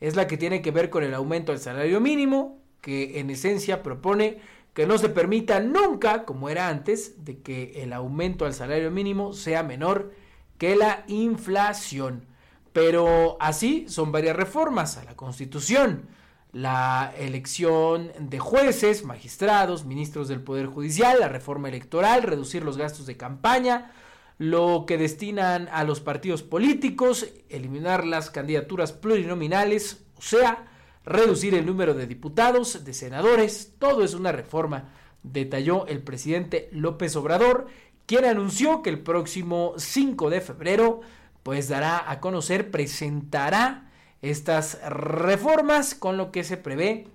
Es 0.00 0.16
la 0.16 0.26
que 0.26 0.38
tiene 0.38 0.62
que 0.62 0.70
ver 0.70 0.88
con 0.88 1.02
el 1.02 1.12
aumento 1.12 1.52
del 1.52 1.60
salario 1.60 2.00
mínimo, 2.00 2.58
que 2.80 3.20
en 3.20 3.28
esencia 3.28 3.82
propone 3.82 4.38
que 4.78 4.86
no 4.86 4.96
se 4.96 5.08
permita 5.08 5.58
nunca, 5.58 6.24
como 6.24 6.48
era 6.48 6.68
antes, 6.68 7.24
de 7.24 7.42
que 7.42 7.82
el 7.82 7.92
aumento 7.92 8.46
al 8.46 8.54
salario 8.54 8.92
mínimo 8.92 9.32
sea 9.32 9.64
menor 9.64 10.12
que 10.56 10.76
la 10.76 11.02
inflación. 11.08 12.26
Pero 12.72 13.36
así 13.40 13.86
son 13.88 14.12
varias 14.12 14.36
reformas 14.36 14.96
a 14.96 15.02
la 15.02 15.16
Constitución 15.16 16.06
la 16.52 17.12
elección 17.18 18.12
de 18.20 18.38
jueces, 18.38 19.04
magistrados, 19.04 19.84
ministros 19.84 20.28
del 20.28 20.42
Poder 20.42 20.66
Judicial, 20.66 21.18
la 21.18 21.28
reforma 21.28 21.68
electoral, 21.68 22.22
reducir 22.22 22.62
los 22.62 22.76
gastos 22.76 23.06
de 23.06 23.16
campaña, 23.16 23.90
lo 24.38 24.84
que 24.86 24.96
destinan 24.96 25.68
a 25.72 25.82
los 25.82 25.98
partidos 26.00 26.44
políticos, 26.44 27.26
eliminar 27.48 28.06
las 28.06 28.30
candidaturas 28.30 28.92
plurinominales, 28.92 30.04
o 30.16 30.22
sea, 30.22 30.67
reducir 31.08 31.54
el 31.54 31.66
número 31.66 31.94
de 31.94 32.06
diputados, 32.06 32.84
de 32.84 32.92
senadores, 32.92 33.72
todo 33.78 34.04
es 34.04 34.14
una 34.14 34.30
reforma, 34.30 34.90
detalló 35.22 35.86
el 35.86 36.02
presidente 36.02 36.68
López 36.70 37.16
Obrador, 37.16 37.66
quien 38.06 38.24
anunció 38.24 38.82
que 38.82 38.90
el 38.90 39.00
próximo 39.00 39.74
5 39.76 40.30
de 40.30 40.40
febrero 40.40 41.00
pues 41.42 41.68
dará 41.68 42.10
a 42.10 42.20
conocer, 42.20 42.70
presentará 42.70 43.90
estas 44.20 44.78
reformas 44.88 45.94
con 45.94 46.16
lo 46.16 46.30
que 46.30 46.44
se 46.44 46.56
prevé 46.56 47.08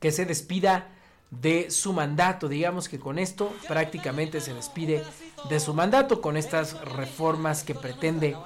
que 0.00 0.12
se 0.12 0.24
despida 0.24 0.88
de 1.30 1.70
su 1.70 1.92
mandato. 1.92 2.48
Digamos 2.48 2.88
que 2.88 2.98
con 2.98 3.18
esto 3.18 3.52
prácticamente 3.66 4.40
se 4.40 4.54
despide 4.54 5.02
de 5.48 5.60
su 5.60 5.74
mandato 5.74 6.20
con 6.20 6.36
estas 6.36 6.80
reformas 6.84 7.64
que 7.64 7.74
pretende 7.74 8.36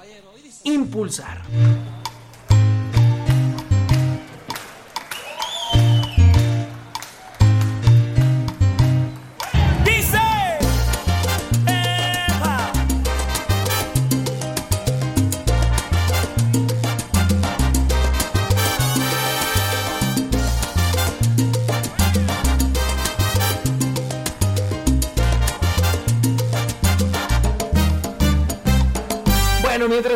impulsar. 0.63 1.41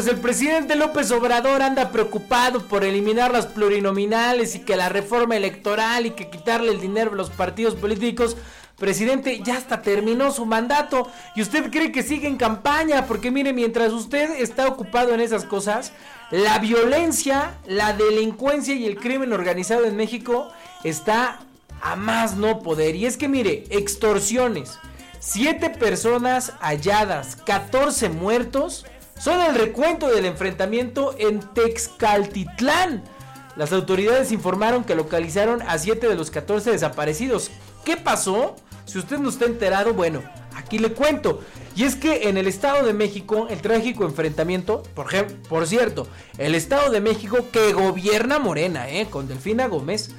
Pues 0.07 0.15
el 0.15 0.21
presidente 0.21 0.75
López 0.77 1.11
Obrador 1.11 1.61
anda 1.61 1.89
preocupado 1.89 2.65
por 2.65 2.85
eliminar 2.85 3.29
las 3.29 3.45
plurinominales 3.45 4.55
y 4.55 4.59
que 4.59 4.77
la 4.77 4.87
reforma 4.87 5.35
electoral 5.35 6.05
y 6.05 6.11
que 6.11 6.29
quitarle 6.29 6.71
el 6.71 6.79
dinero 6.79 7.11
a 7.11 7.15
los 7.15 7.29
partidos 7.29 7.75
políticos. 7.75 8.37
Presidente, 8.77 9.41
ya 9.43 9.57
hasta 9.57 9.81
terminó 9.81 10.31
su 10.31 10.45
mandato 10.45 11.11
y 11.35 11.41
usted 11.41 11.69
cree 11.71 11.91
que 11.91 12.03
sigue 12.03 12.29
en 12.29 12.37
campaña 12.37 13.05
porque 13.05 13.31
mire, 13.31 13.51
mientras 13.51 13.91
usted 13.91 14.39
está 14.39 14.67
ocupado 14.67 15.13
en 15.13 15.19
esas 15.19 15.43
cosas, 15.43 15.91
la 16.31 16.57
violencia, 16.59 17.55
la 17.67 17.91
delincuencia 17.91 18.75
y 18.75 18.85
el 18.85 18.95
crimen 18.95 19.33
organizado 19.33 19.83
en 19.83 19.97
México 19.97 20.47
está 20.85 21.39
a 21.81 21.97
más 21.97 22.37
no 22.37 22.61
poder. 22.61 22.95
Y 22.95 23.07
es 23.07 23.17
que 23.17 23.27
mire, 23.27 23.65
extorsiones, 23.71 24.79
7 25.19 25.69
personas 25.71 26.53
halladas, 26.61 27.35
14 27.35 28.07
muertos, 28.07 28.85
son 29.19 29.41
el 29.41 29.55
recuento 29.55 30.07
del 30.07 30.25
enfrentamiento 30.25 31.15
en 31.17 31.39
Texcaltitlán. 31.39 33.03
Las 33.55 33.73
autoridades 33.73 34.31
informaron 34.31 34.83
que 34.83 34.95
localizaron 34.95 35.61
a 35.63 35.77
7 35.77 36.07
de 36.07 36.15
los 36.15 36.29
14 36.29 36.71
desaparecidos. 36.71 37.49
¿Qué 37.83 37.97
pasó? 37.97 38.55
Si 38.85 38.99
usted 38.99 39.17
no 39.17 39.29
está 39.29 39.45
enterado, 39.45 39.93
bueno, 39.93 40.21
aquí 40.55 40.77
le 40.77 40.91
cuento. 40.91 41.41
Y 41.75 41.83
es 41.83 41.95
que 41.95 42.29
en 42.29 42.37
el 42.37 42.47
Estado 42.47 42.85
de 42.85 42.93
México, 42.93 43.47
el 43.49 43.61
trágico 43.61 44.05
enfrentamiento, 44.05 44.83
por, 44.93 45.07
ejemplo, 45.07 45.37
por 45.49 45.67
cierto, 45.67 46.07
el 46.37 46.55
Estado 46.55 46.91
de 46.91 47.01
México 47.01 47.47
que 47.51 47.73
gobierna 47.73 48.39
Morena, 48.39 48.89
¿eh? 48.89 49.07
con 49.09 49.27
Delfina 49.27 49.67
Gómez, 49.67 50.11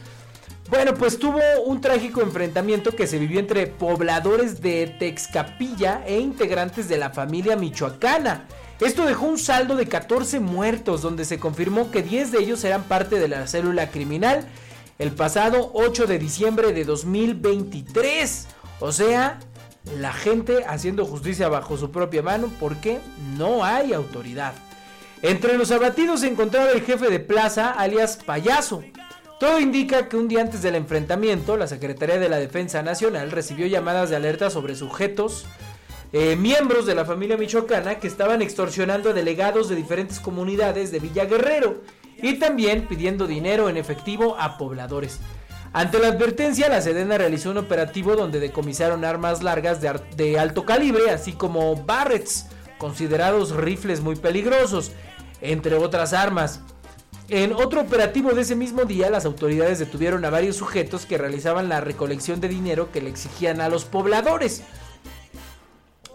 bueno, 0.69 0.95
pues 0.95 1.19
tuvo 1.19 1.41
un 1.65 1.81
trágico 1.81 2.21
enfrentamiento 2.21 2.95
que 2.95 3.07
se 3.07 3.19
vivió 3.19 3.41
entre 3.41 3.67
pobladores 3.67 4.61
de 4.61 4.87
Texcapilla 4.99 6.03
e 6.07 6.19
integrantes 6.19 6.89
de 6.89 6.99
la 6.99 7.11
familia 7.11 7.57
michoacana. 7.57 8.47
Esto 8.81 9.07
dejó 9.07 9.27
un 9.27 9.39
saldo 9.39 9.77
de 9.77 9.87
14 9.87 10.41
muertos, 10.41 11.03
donde 11.03 11.25
se 11.25 11.39
confirmó 11.39 11.91
que 11.91 12.03
10 12.03 12.33
de 12.33 12.39
ellos 12.39 12.63
eran 12.65 12.85
parte 12.85 13.19
de 13.19 13.29
la 13.29 13.47
célula 13.47 13.91
criminal 13.91 14.47
el 14.99 15.13
pasado 15.13 15.71
8 15.75 16.07
de 16.07 16.19
diciembre 16.19 16.73
de 16.73 16.85
2023. 16.85 18.47
O 18.81 18.93
sea, 18.93 19.39
la 19.97 20.13
gente 20.13 20.65
haciendo 20.67 21.07
justicia 21.07 21.49
bajo 21.49 21.77
su 21.77 21.91
propia 21.91 22.23
mano 22.23 22.51
porque 22.61 23.01
no 23.37 23.65
hay 23.65 23.93
autoridad. 23.93 24.55
Entre 25.23 25.57
los 25.57 25.71
abatidos 25.71 26.21
se 26.21 26.29
encontraba 26.29 26.71
el 26.71 26.83
jefe 26.83 27.09
de 27.09 27.21
plaza, 27.21 27.71
alias 27.71 28.19
Payaso. 28.25 28.83
Todo 29.39 29.61
indica 29.61 30.09
que 30.09 30.17
un 30.17 30.27
día 30.27 30.41
antes 30.41 30.63
del 30.63 30.75
enfrentamiento, 30.75 31.57
la 31.57 31.69
Secretaría 31.69 32.19
de 32.19 32.29
la 32.29 32.39
Defensa 32.39 32.83
Nacional 32.83 33.31
recibió 33.31 33.69
llamadas 33.69 34.11
de 34.11 34.17
alerta 34.17 34.51
sobre 34.51 34.75
sujetos, 34.75 35.47
eh, 36.13 36.35
miembros 36.35 36.87
de 36.87 36.97
la 36.97 37.05
familia 37.05 37.37
michoacana, 37.37 38.01
que 38.01 38.09
estaban 38.09 38.43
extorsionando 38.43 39.11
a 39.11 39.13
delegados 39.13 39.69
de 39.69 39.77
diferentes 39.77 40.19
comunidades 40.19 40.91
de 40.91 40.99
Villa 40.99 41.27
Guerrero 41.27 41.83
y 42.21 42.41
también 42.41 42.89
pidiendo 42.89 43.29
dinero 43.29 43.69
en 43.69 43.77
efectivo 43.77 44.37
a 44.41 44.59
pobladores. 44.59 45.21
Ante 45.73 46.01
la 46.01 46.09
advertencia, 46.09 46.69
la 46.69 46.81
Sedena 46.81 47.17
realizó 47.17 47.53
un 47.53 47.59
operativo 47.59 48.17
donde 48.17 48.41
decomisaron 48.41 49.05
armas 49.05 49.45
largas 49.45 49.81
de, 49.81 50.01
de 50.17 50.37
alto 50.41 50.65
calibre, 50.65 51.13
así 51.13 51.33
como 51.33 51.77
Barretts, 51.77 52.47
considerados 52.79 53.55
rifles 53.55 54.01
muy 54.01 54.17
peligrosos, 54.17 54.91
entre 55.41 55.77
otras 55.77 56.13
armas. 56.13 56.61
En 57.31 57.53
otro 57.53 57.83
operativo 57.83 58.33
de 58.33 58.41
ese 58.41 58.57
mismo 58.57 58.87
día, 58.87 59.11
las 59.11 59.27
autoridades 59.27 59.79
detuvieron 59.79 60.25
a 60.25 60.31
varios 60.31 60.57
sujetos 60.57 61.05
que 61.05 61.19
realizaban 61.19 61.69
la 61.69 61.83
recolección 61.83 62.41
de 62.41 62.49
dinero 62.49 62.91
que 62.91 63.03
le 63.03 63.11
exigían 63.11 63.61
a 63.61 63.69
los 63.69 63.85
pobladores. 63.85 64.63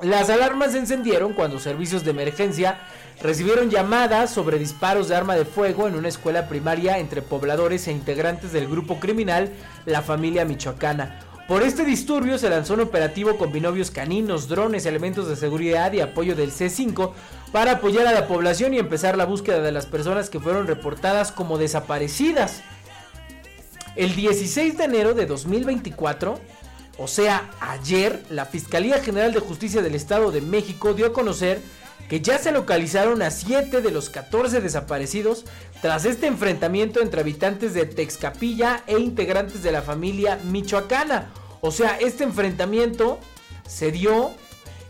Las 0.01 0.31
alarmas 0.31 0.71
se 0.71 0.79
encendieron 0.79 1.33
cuando 1.33 1.59
servicios 1.59 2.03
de 2.03 2.11
emergencia 2.11 2.79
recibieron 3.21 3.69
llamadas 3.69 4.31
sobre 4.31 4.57
disparos 4.57 5.07
de 5.07 5.15
arma 5.15 5.35
de 5.35 5.45
fuego 5.45 5.87
en 5.87 5.93
una 5.93 6.07
escuela 6.07 6.49
primaria 6.49 6.97
entre 6.97 7.21
pobladores 7.21 7.87
e 7.87 7.91
integrantes 7.91 8.51
del 8.51 8.67
grupo 8.67 8.99
criminal 8.99 9.51
La 9.85 10.01
Familia 10.01 10.45
Michoacana. 10.45 11.19
Por 11.47 11.61
este 11.61 11.85
disturbio 11.85 12.39
se 12.39 12.49
lanzó 12.49 12.73
un 12.73 12.79
operativo 12.79 13.37
con 13.37 13.51
binomios 13.51 13.91
caninos, 13.91 14.47
drones, 14.47 14.87
elementos 14.87 15.27
de 15.27 15.35
seguridad 15.35 15.93
y 15.93 15.99
apoyo 16.01 16.35
del 16.35 16.51
C5 16.51 17.11
para 17.53 17.73
apoyar 17.73 18.07
a 18.07 18.11
la 18.11 18.27
población 18.27 18.73
y 18.73 18.79
empezar 18.79 19.15
la 19.15 19.25
búsqueda 19.25 19.61
de 19.61 19.71
las 19.71 19.85
personas 19.85 20.31
que 20.31 20.39
fueron 20.39 20.65
reportadas 20.65 21.31
como 21.31 21.59
desaparecidas. 21.59 22.63
El 23.95 24.15
16 24.15 24.75
de 24.75 24.85
enero 24.85 25.13
de 25.13 25.27
2024, 25.27 26.39
o 26.97 27.07
sea, 27.07 27.51
ayer, 27.59 28.25
la 28.31 28.47
Fiscalía 28.47 28.97
General 29.03 29.31
de 29.31 29.39
Justicia 29.39 29.83
del 29.83 29.93
Estado 29.93 30.31
de 30.31 30.41
México 30.41 30.95
dio 30.95 31.05
a 31.05 31.13
conocer 31.13 31.61
que 32.09 32.21
ya 32.21 32.39
se 32.39 32.51
localizaron 32.51 33.21
a 33.21 33.29
7 33.29 33.81
de 33.81 33.91
los 33.91 34.09
14 34.09 34.59
desaparecidos 34.59 35.45
tras 35.79 36.05
este 36.05 36.25
enfrentamiento 36.25 37.01
entre 37.01 37.21
habitantes 37.21 37.75
de 37.75 37.85
Texcapilla 37.85 38.83
e 38.87 38.97
integrantes 38.97 39.61
de 39.61 39.71
la 39.71 39.83
familia 39.83 40.39
michoacana. 40.43 41.31
O 41.61 41.69
sea, 41.69 41.97
este 41.99 42.23
enfrentamiento 42.23 43.19
se 43.67 43.91
dio, 43.91 44.31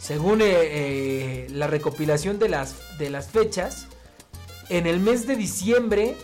según 0.03 0.41
eh, 0.41 0.47
eh, 0.49 1.47
la 1.51 1.67
recopilación 1.67 2.37
de 2.37 2.49
las, 2.49 2.97
de 2.97 3.09
las 3.09 3.29
fechas, 3.29 3.87
en 4.67 4.85
el 4.85 4.99
mes 4.99 5.27
de 5.27 5.37
diciembre 5.37 6.17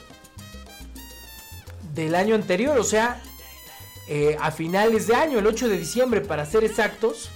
del 1.96 2.14
año 2.14 2.36
anterior, 2.36 2.78
o 2.78 2.84
sea, 2.84 3.22
eh, 4.10 4.36
a 4.42 4.52
finales 4.52 5.08
de 5.08 5.16
año, 5.16 5.40
el 5.40 5.48
8 5.48 5.70
de 5.70 5.78
diciembre 5.78 6.20
para 6.20 6.46
ser 6.46 6.66
exactos. 6.66 7.30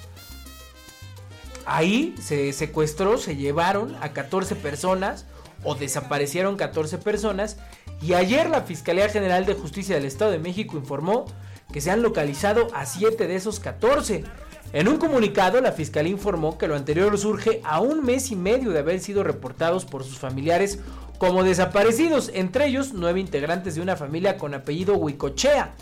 Ahí 1.66 2.14
se 2.22 2.52
secuestró, 2.52 3.18
se 3.18 3.38
llevaron 3.38 3.96
a 4.02 4.12
14 4.12 4.56
personas 4.56 5.26
o 5.64 5.76
desaparecieron 5.76 6.58
14 6.58 6.98
personas 6.98 7.56
y 8.02 8.16
ayer 8.16 8.50
la 8.50 8.64
Fiscalía 8.64 9.08
General 9.08 9.46
de 9.46 9.54
Justicia 9.54 9.96
del 9.96 10.04
Estado 10.04 10.32
de 10.32 10.40
México 10.40 10.76
informó 10.76 11.24
que 11.72 11.80
se 11.80 11.90
han 11.90 12.02
localizado 12.02 12.68
a 12.76 12.86
7 12.86 13.28
de 13.28 13.36
esos 13.38 13.62
14. 13.62 14.26
En 14.74 14.88
un 14.88 14.98
comunicado, 14.98 15.62
la 15.62 15.72
Fiscalía 15.72 16.12
informó 16.12 16.58
que 16.58 16.68
lo 16.68 16.76
anterior 16.76 17.16
surge 17.20 17.62
a 17.64 17.80
un 17.80 18.04
mes 18.04 18.32
y 18.32 18.36
medio 18.36 18.72
de 18.72 18.80
haber 18.80 19.00
sido 19.00 19.24
reportados 19.24 19.86
por 19.86 20.04
sus 20.04 20.18
familiares 20.18 20.80
como 21.20 21.44
desaparecidos, 21.44 22.32
entre 22.34 22.66
ellos 22.66 22.92
nueve 22.92 23.20
integrantes 23.20 23.76
de 23.76 23.82
una 23.82 23.96
familia 23.96 24.36
con 24.36 24.56
apellido 24.56 24.96
Huicochea. 24.96 25.76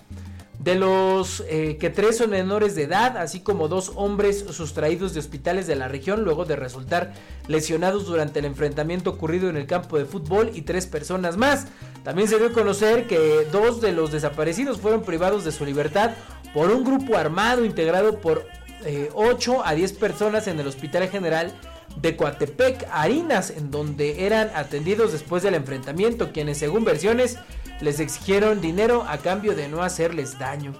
De 0.59 0.75
los 0.75 1.41
eh, 1.47 1.77
que 1.79 1.89
tres 1.89 2.17
son 2.17 2.31
menores 2.31 2.75
de 2.75 2.83
edad, 2.83 3.17
así 3.17 3.39
como 3.39 3.69
dos 3.69 3.93
hombres 3.95 4.45
sustraídos 4.51 5.13
de 5.13 5.21
hospitales 5.21 5.67
de 5.67 5.77
la 5.77 5.87
región 5.87 6.23
luego 6.23 6.43
de 6.43 6.57
resultar 6.57 7.13
lesionados 7.47 8.05
durante 8.05 8.39
el 8.39 8.45
enfrentamiento 8.45 9.09
ocurrido 9.09 9.49
en 9.49 9.55
el 9.55 9.67
campo 9.67 9.97
de 9.97 10.05
fútbol 10.05 10.51
y 10.53 10.63
tres 10.63 10.85
personas 10.85 11.37
más. 11.37 11.67
También 12.03 12.27
se 12.27 12.37
dio 12.37 12.47
a 12.47 12.51
conocer 12.51 13.07
que 13.07 13.47
dos 13.53 13.79
de 13.79 13.93
los 13.93 14.11
desaparecidos 14.11 14.79
fueron 14.79 15.01
privados 15.01 15.45
de 15.45 15.53
su 15.53 15.65
libertad 15.65 16.11
por 16.53 16.69
un 16.69 16.83
grupo 16.83 17.15
armado 17.15 17.63
integrado 17.65 18.19
por 18.19 18.45
eh, 18.85 19.09
8 19.13 19.65
a 19.65 19.73
10 19.73 19.93
personas 19.93 20.47
en 20.47 20.59
el 20.59 20.67
Hospital 20.67 21.09
General 21.09 21.53
de 21.95 22.15
Coatepec, 22.15 22.87
Harinas, 22.91 23.49
en 23.49 23.71
donde 23.71 24.25
eran 24.25 24.49
atendidos 24.55 25.11
después 25.11 25.43
del 25.43 25.55
enfrentamiento, 25.55 26.31
quienes 26.31 26.57
según 26.57 26.83
versiones 26.83 27.37
les 27.81 27.99
exigieron 27.99 28.61
dinero 28.61 29.05
a 29.07 29.17
cambio 29.17 29.55
de 29.55 29.67
no 29.67 29.83
hacerles 29.83 30.39
daño. 30.39 30.73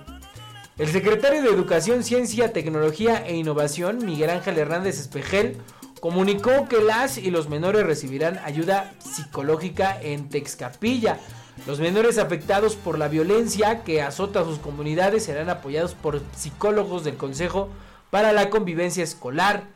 El 0.77 0.87
secretario 0.87 1.43
de 1.43 1.49
Educación, 1.49 2.03
Ciencia, 2.03 2.53
Tecnología 2.53 3.25
e 3.27 3.35
Innovación, 3.35 4.05
Miguel 4.05 4.29
Ángel 4.29 4.57
Hernández 4.57 4.99
Espejel, 4.99 5.57
comunicó 5.99 6.67
que 6.67 6.81
las 6.81 7.17
y 7.17 7.29
los 7.29 7.49
menores 7.49 7.85
recibirán 7.85 8.39
ayuda 8.43 8.93
psicológica 8.97 9.99
en 10.01 10.29
Texcapilla. 10.29 11.19
Los 11.67 11.79
menores 11.79 12.17
afectados 12.17 12.75
por 12.75 12.97
la 12.97 13.07
violencia 13.07 13.83
que 13.83 14.01
azota 14.01 14.43
sus 14.43 14.57
comunidades 14.57 15.25
serán 15.25 15.49
apoyados 15.49 15.93
por 15.93 16.21
psicólogos 16.35 17.03
del 17.03 17.17
Consejo 17.17 17.69
para 18.11 18.33
la 18.33 18.51
Convivencia 18.51 19.03
Escolar 19.03 19.69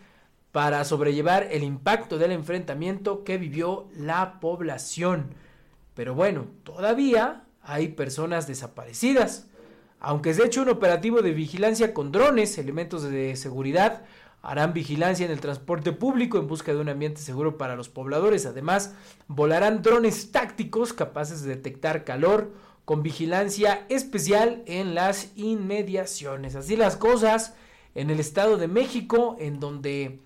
para 0.51 0.85
sobrellevar 0.85 1.47
el 1.51 1.63
impacto 1.63 2.17
del 2.17 2.31
enfrentamiento 2.31 3.23
que 3.23 3.37
vivió 3.37 3.87
la 3.97 4.39
población. 4.39 5.33
Pero 5.95 6.13
bueno, 6.13 6.45
todavía 6.63 7.43
hay 7.63 7.89
personas 7.89 8.47
desaparecidas. 8.47 9.47
Aunque 9.99 10.33
se 10.33 10.43
ha 10.43 10.45
hecho 10.45 10.61
un 10.61 10.69
operativo 10.69 11.21
de 11.21 11.31
vigilancia 11.31 11.93
con 11.93 12.11
drones, 12.11 12.57
elementos 12.57 13.03
de 13.03 13.35
seguridad 13.35 14.03
harán 14.41 14.73
vigilancia 14.73 15.25
en 15.25 15.31
el 15.31 15.41
transporte 15.41 15.91
público 15.91 16.37
en 16.37 16.47
busca 16.47 16.71
de 16.71 16.79
un 16.79 16.89
ambiente 16.89 17.19
seguro 17.19 17.57
para 17.57 17.75
los 17.75 17.89
pobladores. 17.89 18.45
Además, 18.45 18.93
volarán 19.27 19.81
drones 19.81 20.31
tácticos 20.31 20.93
capaces 20.93 21.41
de 21.41 21.55
detectar 21.55 22.03
calor 22.03 22.53
con 22.85 23.01
vigilancia 23.01 23.85
especial 23.89 24.61
en 24.67 24.93
las 24.93 25.31
inmediaciones. 25.35 26.55
Así 26.55 26.75
las 26.75 26.95
cosas 26.95 27.55
en 27.95 28.09
el 28.09 28.19
Estado 28.19 28.57
de 28.57 28.67
México, 28.67 29.37
en 29.39 29.59
donde 29.59 30.19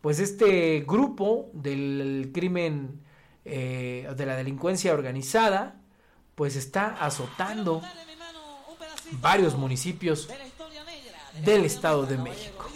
pues 0.00 0.20
este 0.20 0.84
grupo 0.86 1.50
del 1.52 2.30
crimen 2.32 3.00
eh, 3.44 4.08
de 4.16 4.26
la 4.26 4.36
delincuencia 4.36 4.94
organizada 4.94 5.80
pues 6.34 6.54
está 6.54 6.88
azotando 7.00 7.82
varios 9.20 9.56
municipios 9.56 10.28
del 11.44 11.64
Estado 11.64 12.06
de 12.06 12.18
México. 12.18 12.70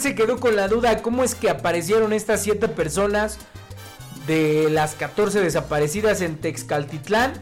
Se 0.00 0.14
quedó 0.14 0.38
con 0.38 0.56
la 0.56 0.68
duda, 0.68 1.02
¿cómo 1.02 1.24
es 1.24 1.34
que 1.34 1.50
aparecieron 1.50 2.12
estas 2.12 2.42
siete 2.42 2.68
personas 2.68 3.38
de 4.26 4.68
las 4.70 4.94
14 4.94 5.40
desaparecidas 5.40 6.20
en 6.20 6.36
Texcaltitlán? 6.36 7.32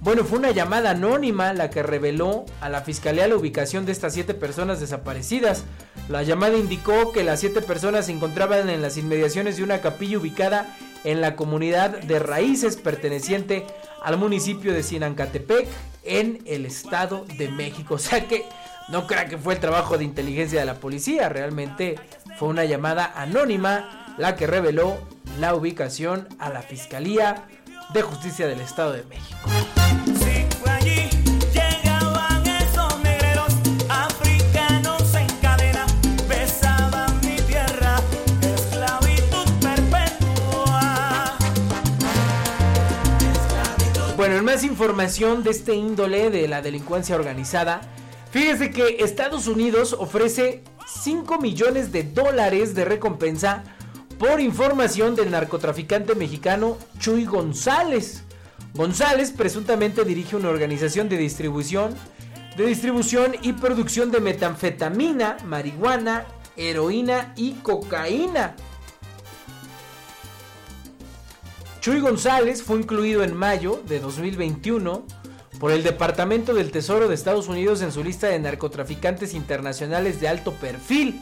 Bueno, 0.00 0.24
fue 0.24 0.38
una 0.38 0.50
llamada 0.50 0.90
anónima 0.90 1.52
la 1.52 1.70
que 1.70 1.82
reveló 1.82 2.44
a 2.60 2.68
la 2.68 2.82
fiscalía 2.82 3.26
la 3.26 3.36
ubicación 3.36 3.86
de 3.86 3.92
estas 3.92 4.14
siete 4.14 4.34
personas 4.34 4.78
desaparecidas. 4.78 5.64
La 6.08 6.22
llamada 6.22 6.56
indicó 6.56 7.12
que 7.12 7.24
las 7.24 7.40
siete 7.40 7.60
personas 7.60 8.06
se 8.06 8.12
encontraban 8.12 8.68
en 8.68 8.82
las 8.82 8.98
inmediaciones 8.98 9.56
de 9.56 9.64
una 9.64 9.80
capilla 9.80 10.18
ubicada 10.18 10.76
en 11.04 11.20
la 11.20 11.34
comunidad 11.34 11.90
de 11.90 12.18
Raíces 12.18 12.76
perteneciente 12.76 13.66
al 14.02 14.16
municipio 14.16 14.72
de 14.72 14.82
Sinancatepec 14.82 15.66
en 16.04 16.42
el 16.46 16.66
Estado 16.66 17.24
de 17.38 17.48
México. 17.48 17.94
O 17.96 17.98
sea 17.98 18.28
que 18.28 18.44
no 18.88 19.06
crea 19.06 19.26
que 19.26 19.38
fue 19.38 19.54
el 19.54 19.60
trabajo 19.60 19.98
de 19.98 20.04
inteligencia 20.04 20.60
de 20.60 20.66
la 20.66 20.74
policía, 20.74 21.28
realmente 21.28 21.98
fue 22.38 22.48
una 22.48 22.64
llamada 22.64 23.12
anónima 23.16 24.14
la 24.18 24.36
que 24.36 24.46
reveló 24.46 24.98
la 25.38 25.54
ubicación 25.54 26.28
a 26.38 26.50
la 26.50 26.62
Fiscalía 26.62 27.44
de 27.92 28.02
Justicia 28.02 28.46
del 28.46 28.60
Estado 28.60 28.92
de 28.92 29.04
México. 29.04 29.48
Bueno, 44.16 44.36
en 44.38 44.44
más 44.46 44.64
información 44.64 45.44
de 45.44 45.50
este 45.50 45.74
índole 45.74 46.30
de 46.30 46.48
la 46.48 46.62
delincuencia 46.62 47.14
organizada, 47.14 47.82
fíjese 48.36 48.70
que 48.70 48.96
Estados 48.98 49.46
Unidos 49.46 49.96
ofrece 49.98 50.62
5 50.86 51.38
millones 51.38 51.90
de 51.90 52.02
dólares 52.02 52.74
de 52.74 52.84
recompensa 52.84 53.64
por 54.18 54.40
información 54.42 55.14
del 55.14 55.30
narcotraficante 55.30 56.14
mexicano 56.14 56.76
Chuy 56.98 57.24
González. 57.24 58.24
González 58.74 59.30
presuntamente 59.30 60.04
dirige 60.04 60.36
una 60.36 60.50
organización 60.50 61.08
de 61.08 61.16
distribución, 61.16 61.94
de 62.58 62.66
distribución 62.66 63.36
y 63.40 63.54
producción 63.54 64.10
de 64.10 64.20
metanfetamina, 64.20 65.38
marihuana, 65.46 66.26
heroína 66.58 67.32
y 67.36 67.52
cocaína. 67.52 68.54
Chuy 71.80 72.00
González 72.00 72.62
fue 72.62 72.80
incluido 72.80 73.24
en 73.24 73.34
mayo 73.34 73.82
de 73.86 73.98
2021 73.98 75.06
por 75.58 75.72
el 75.72 75.82
Departamento 75.82 76.54
del 76.54 76.70
Tesoro 76.70 77.08
de 77.08 77.14
Estados 77.14 77.48
Unidos 77.48 77.82
en 77.82 77.92
su 77.92 78.04
lista 78.04 78.28
de 78.28 78.38
narcotraficantes 78.38 79.34
internacionales 79.34 80.20
de 80.20 80.28
alto 80.28 80.52
perfil. 80.52 81.20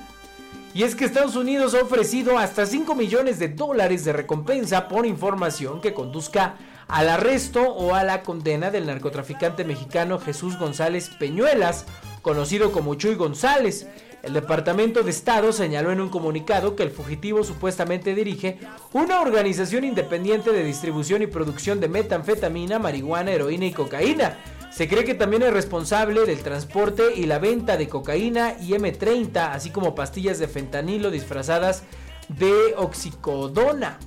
Y 0.74 0.82
es 0.82 0.96
que 0.96 1.04
Estados 1.04 1.36
Unidos 1.36 1.74
ha 1.74 1.82
ofrecido 1.82 2.38
hasta 2.38 2.66
5 2.66 2.94
millones 2.96 3.38
de 3.38 3.48
dólares 3.48 4.04
de 4.04 4.12
recompensa 4.12 4.88
por 4.88 5.06
información 5.06 5.80
que 5.80 5.94
conduzca 5.94 6.56
al 6.88 7.08
arresto 7.08 7.62
o 7.62 7.94
a 7.94 8.02
la 8.02 8.22
condena 8.22 8.70
del 8.70 8.86
narcotraficante 8.86 9.64
mexicano 9.64 10.18
Jesús 10.18 10.58
González 10.58 11.10
Peñuelas, 11.10 11.86
conocido 12.22 12.72
como 12.72 12.96
Chuy 12.96 13.14
González. 13.14 13.86
El 14.24 14.32
Departamento 14.32 15.02
de 15.02 15.10
Estado 15.10 15.52
señaló 15.52 15.92
en 15.92 16.00
un 16.00 16.08
comunicado 16.08 16.74
que 16.74 16.82
el 16.82 16.90
fugitivo 16.90 17.44
supuestamente 17.44 18.14
dirige 18.14 18.58
una 18.94 19.20
organización 19.20 19.84
independiente 19.84 20.50
de 20.50 20.64
distribución 20.64 21.20
y 21.20 21.26
producción 21.26 21.78
de 21.78 21.88
metanfetamina, 21.88 22.78
marihuana, 22.78 23.32
heroína 23.32 23.66
y 23.66 23.72
cocaína. 23.72 24.38
Se 24.72 24.88
cree 24.88 25.04
que 25.04 25.12
también 25.12 25.42
es 25.42 25.52
responsable 25.52 26.24
del 26.24 26.42
transporte 26.42 27.14
y 27.14 27.26
la 27.26 27.38
venta 27.38 27.76
de 27.76 27.86
cocaína 27.86 28.56
y 28.58 28.70
M30, 28.70 29.50
así 29.52 29.68
como 29.68 29.94
pastillas 29.94 30.38
de 30.38 30.48
fentanilo 30.48 31.10
disfrazadas 31.10 31.82
de 32.28 32.74
oxicodona. 32.78 33.98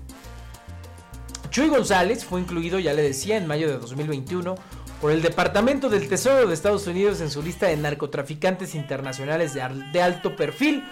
Chuy 1.51 1.69
González 1.69 2.25
fue 2.25 2.41
incluido, 2.41 2.80
ya 2.80 2.93
le 2.93 3.03
decía, 3.03 3.38
en 3.38 3.45
mayo 3.45 3.67
de 3.67 3.77
2021 3.77 4.56
por 5.02 5.12
el 5.12 5.22
Departamento 5.22 5.90
del 5.90 6.08
Tesoro 6.10 6.48
de 6.48 6.54
Estados 6.54 6.88
Unidos 6.88 7.22
en 7.22 7.30
su 7.30 7.42
lista 7.44 7.68
de 7.68 7.78
narcotraficantes 7.78 8.74
internacionales 8.76 9.54
de, 9.54 9.62
al- 9.62 9.92
de 9.92 10.02
alto 10.02 10.36
perfil. 10.36 10.84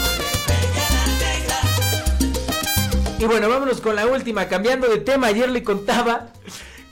Y 3.19 3.25
bueno, 3.25 3.49
vámonos 3.49 3.81
con 3.81 3.97
la 3.97 4.07
última, 4.07 4.47
cambiando 4.47 4.87
de 4.89 4.99
tema. 4.99 5.27
Ayer 5.27 5.51
le 5.51 5.65
contaba 5.65 6.29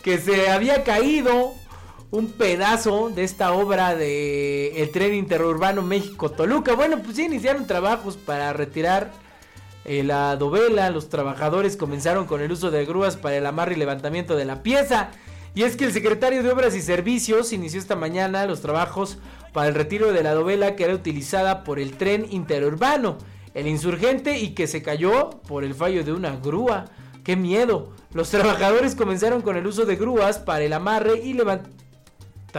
que 0.02 0.18
se 0.18 0.50
había 0.50 0.82
caído 0.82 1.54
un 2.10 2.28
pedazo 2.28 3.10
de 3.10 3.24
esta 3.24 3.52
obra 3.52 3.94
de 3.94 4.80
el 4.82 4.90
tren 4.90 5.14
interurbano 5.14 5.82
México-Toluca. 5.82 6.74
Bueno, 6.74 7.02
pues 7.02 7.16
ya 7.16 7.24
iniciaron 7.24 7.66
trabajos 7.66 8.16
para 8.16 8.52
retirar 8.52 9.10
eh, 9.84 10.02
la 10.04 10.36
dovela. 10.36 10.90
Los 10.90 11.08
trabajadores 11.08 11.76
comenzaron 11.76 12.26
con 12.26 12.40
el 12.40 12.52
uso 12.52 12.70
de 12.70 12.84
grúas 12.84 13.16
para 13.16 13.36
el 13.36 13.46
amarre 13.46 13.74
y 13.74 13.78
levantamiento 13.78 14.36
de 14.36 14.44
la 14.44 14.62
pieza. 14.62 15.10
Y 15.54 15.62
es 15.62 15.76
que 15.76 15.86
el 15.86 15.92
secretario 15.92 16.42
de 16.42 16.50
Obras 16.50 16.76
y 16.76 16.82
Servicios 16.82 17.52
inició 17.52 17.80
esta 17.80 17.96
mañana 17.96 18.46
los 18.46 18.60
trabajos 18.60 19.18
para 19.52 19.68
el 19.68 19.74
retiro 19.74 20.12
de 20.12 20.22
la 20.22 20.34
dovela 20.34 20.76
que 20.76 20.84
era 20.84 20.94
utilizada 20.94 21.64
por 21.64 21.78
el 21.78 21.96
tren 21.96 22.26
interurbano, 22.30 23.16
el 23.54 23.66
insurgente 23.66 24.38
y 24.38 24.50
que 24.50 24.66
se 24.66 24.82
cayó 24.82 25.30
por 25.48 25.64
el 25.64 25.74
fallo 25.74 26.04
de 26.04 26.12
una 26.12 26.36
grúa. 26.36 26.84
¡Qué 27.24 27.36
miedo! 27.36 27.94
Los 28.12 28.30
trabajadores 28.30 28.94
comenzaron 28.94 29.40
con 29.40 29.56
el 29.56 29.66
uso 29.66 29.86
de 29.86 29.96
grúas 29.96 30.38
para 30.38 30.62
el 30.62 30.74
amarre 30.74 31.20
y 31.24 31.32
levantamiento 31.32 31.86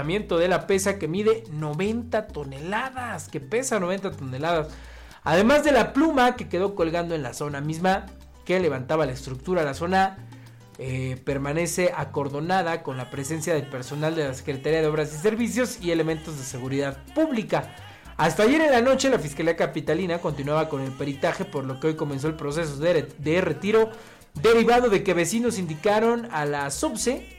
de 0.03 0.47
la 0.47 0.67
pesa 0.67 0.99
que 0.99 1.07
mide 1.07 1.43
90 1.51 2.27
toneladas, 2.27 3.29
que 3.29 3.39
pesa 3.39 3.79
90 3.79 4.11
toneladas. 4.11 4.69
Además 5.23 5.63
de 5.63 5.71
la 5.71 5.91
pluma 5.91 6.35
que 6.35 6.47
quedó 6.47 6.75
colgando 6.75 7.15
en 7.15 7.23
la 7.23 7.33
zona 7.33 7.61
misma 7.61 8.05
que 8.45 8.59
levantaba 8.59 9.05
la 9.05 9.11
estructura, 9.11 9.63
la 9.63 9.73
zona 9.73 10.17
eh, 10.77 11.19
permanece 11.25 11.91
acordonada 11.95 12.83
con 12.83 12.95
la 12.95 13.09
presencia 13.09 13.53
del 13.55 13.67
personal 13.67 14.15
de 14.15 14.27
la 14.27 14.33
Secretaría 14.33 14.81
de 14.81 14.87
Obras 14.87 15.13
y 15.13 15.17
Servicios 15.17 15.79
y 15.81 15.91
elementos 15.91 16.37
de 16.37 16.43
seguridad 16.43 16.97
pública. 17.15 17.75
Hasta 18.15 18.43
ayer 18.43 18.61
en 18.61 18.71
la 18.71 18.81
noche 18.81 19.09
la 19.09 19.19
Fiscalía 19.19 19.55
Capitalina 19.55 20.19
continuaba 20.19 20.69
con 20.69 20.81
el 20.81 20.91
peritaje 20.91 21.43
por 21.43 21.65
lo 21.65 21.79
que 21.79 21.87
hoy 21.87 21.95
comenzó 21.95 22.27
el 22.27 22.35
proceso 22.35 22.77
de, 22.77 23.07
de 23.17 23.41
retiro 23.41 23.89
derivado 24.41 24.89
de 24.89 25.03
que 25.03 25.13
vecinos 25.13 25.57
indicaron 25.57 26.29
a 26.31 26.45
la 26.45 26.69
SUBSE 26.69 27.36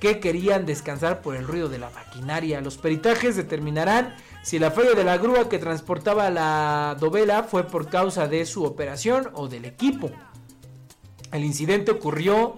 que 0.00 0.20
querían 0.20 0.66
descansar 0.66 1.22
por 1.22 1.36
el 1.36 1.46
ruido 1.46 1.68
de 1.68 1.78
la 1.78 1.90
maquinaria. 1.90 2.60
Los 2.60 2.78
peritajes 2.78 3.36
determinarán 3.36 4.14
si 4.42 4.58
la 4.58 4.70
falla 4.70 4.94
de 4.94 5.04
la 5.04 5.18
grúa 5.18 5.48
que 5.48 5.58
transportaba 5.58 6.30
la 6.30 6.96
dovela 6.98 7.42
fue 7.42 7.64
por 7.64 7.88
causa 7.88 8.28
de 8.28 8.46
su 8.46 8.64
operación 8.64 9.30
o 9.34 9.48
del 9.48 9.64
equipo. 9.64 10.10
El 11.32 11.44
incidente 11.44 11.90
ocurrió 11.90 12.54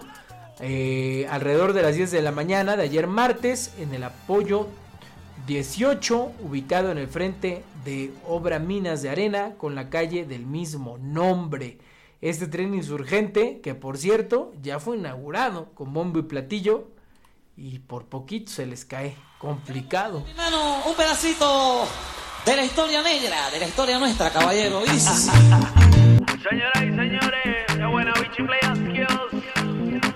eh, 0.61 1.27
alrededor 1.31 1.73
de 1.73 1.83
las 1.83 1.97
10 1.97 2.11
de 2.11 2.23
la 2.23 2.33
mañana 2.33 2.77
de 2.77 2.85
ayer 2.85 3.07
martes 3.07 3.73
en 3.79 3.95
el 3.95 4.05
apoyo 4.05 4.69
18 5.47 6.33
ubicado 6.43 6.93
en 6.93 6.99
el 6.99 7.09
frente 7.09 7.65
de 7.85 8.13
Obra 8.29 8.59
Minas 8.59 9.03
de 9.03 9.09
Arena 9.09 9.55
con 9.57 9.75
la 9.75 9.89
calle 9.89 10.25
del 10.27 10.47
mismo 10.47 10.99
nombre. 10.99 11.79
Este 12.21 12.47
tren 12.47 12.75
insurgente 12.75 13.61
que 13.63 13.75
por 13.75 13.97
cierto 13.97 14.53
ya 14.63 14.79
fue 14.79 14.99
inaugurado 14.99 15.71
con 15.75 15.95
bombo 15.95 16.19
y 16.19 16.23
platillo 16.23 16.89
y 17.61 17.79
por 17.79 18.07
poquito 18.07 18.51
se 18.51 18.65
les 18.65 18.87
cae 18.87 19.15
complicado. 19.39 20.25
Hermano, 20.31 20.83
un 20.87 20.95
pedacito 20.95 21.87
de 22.47 22.57
la 22.57 22.65
historia 22.65 23.03
negra, 23.03 23.51
de 23.51 23.61
la 23.61 23.69
historia 23.69 23.99
nuestra, 23.99 24.31
caballero. 24.31 24.81
Señoras 24.87 26.77
y 26.77 26.89
señores, 26.89 27.77
la 27.77 27.89
buena 27.89 28.15
bichi 28.15 28.43
play 28.45 28.61
skills. 28.77 29.45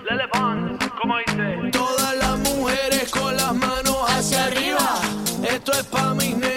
Lele 0.09 0.28
Pons, 0.33 0.90
como 1.00 1.18
dice. 1.18 1.70
Todas 1.70 2.16
las 2.16 2.38
mujeres 2.38 3.11
con 3.11 3.37
las 3.37 3.54
manos 3.54 3.96
hacia 4.09 4.44
arriba. 4.44 5.02
Esto 5.46 5.72
es 5.72 5.85
pa' 5.85 6.14
mis 6.14 6.38
nenas 6.38 6.53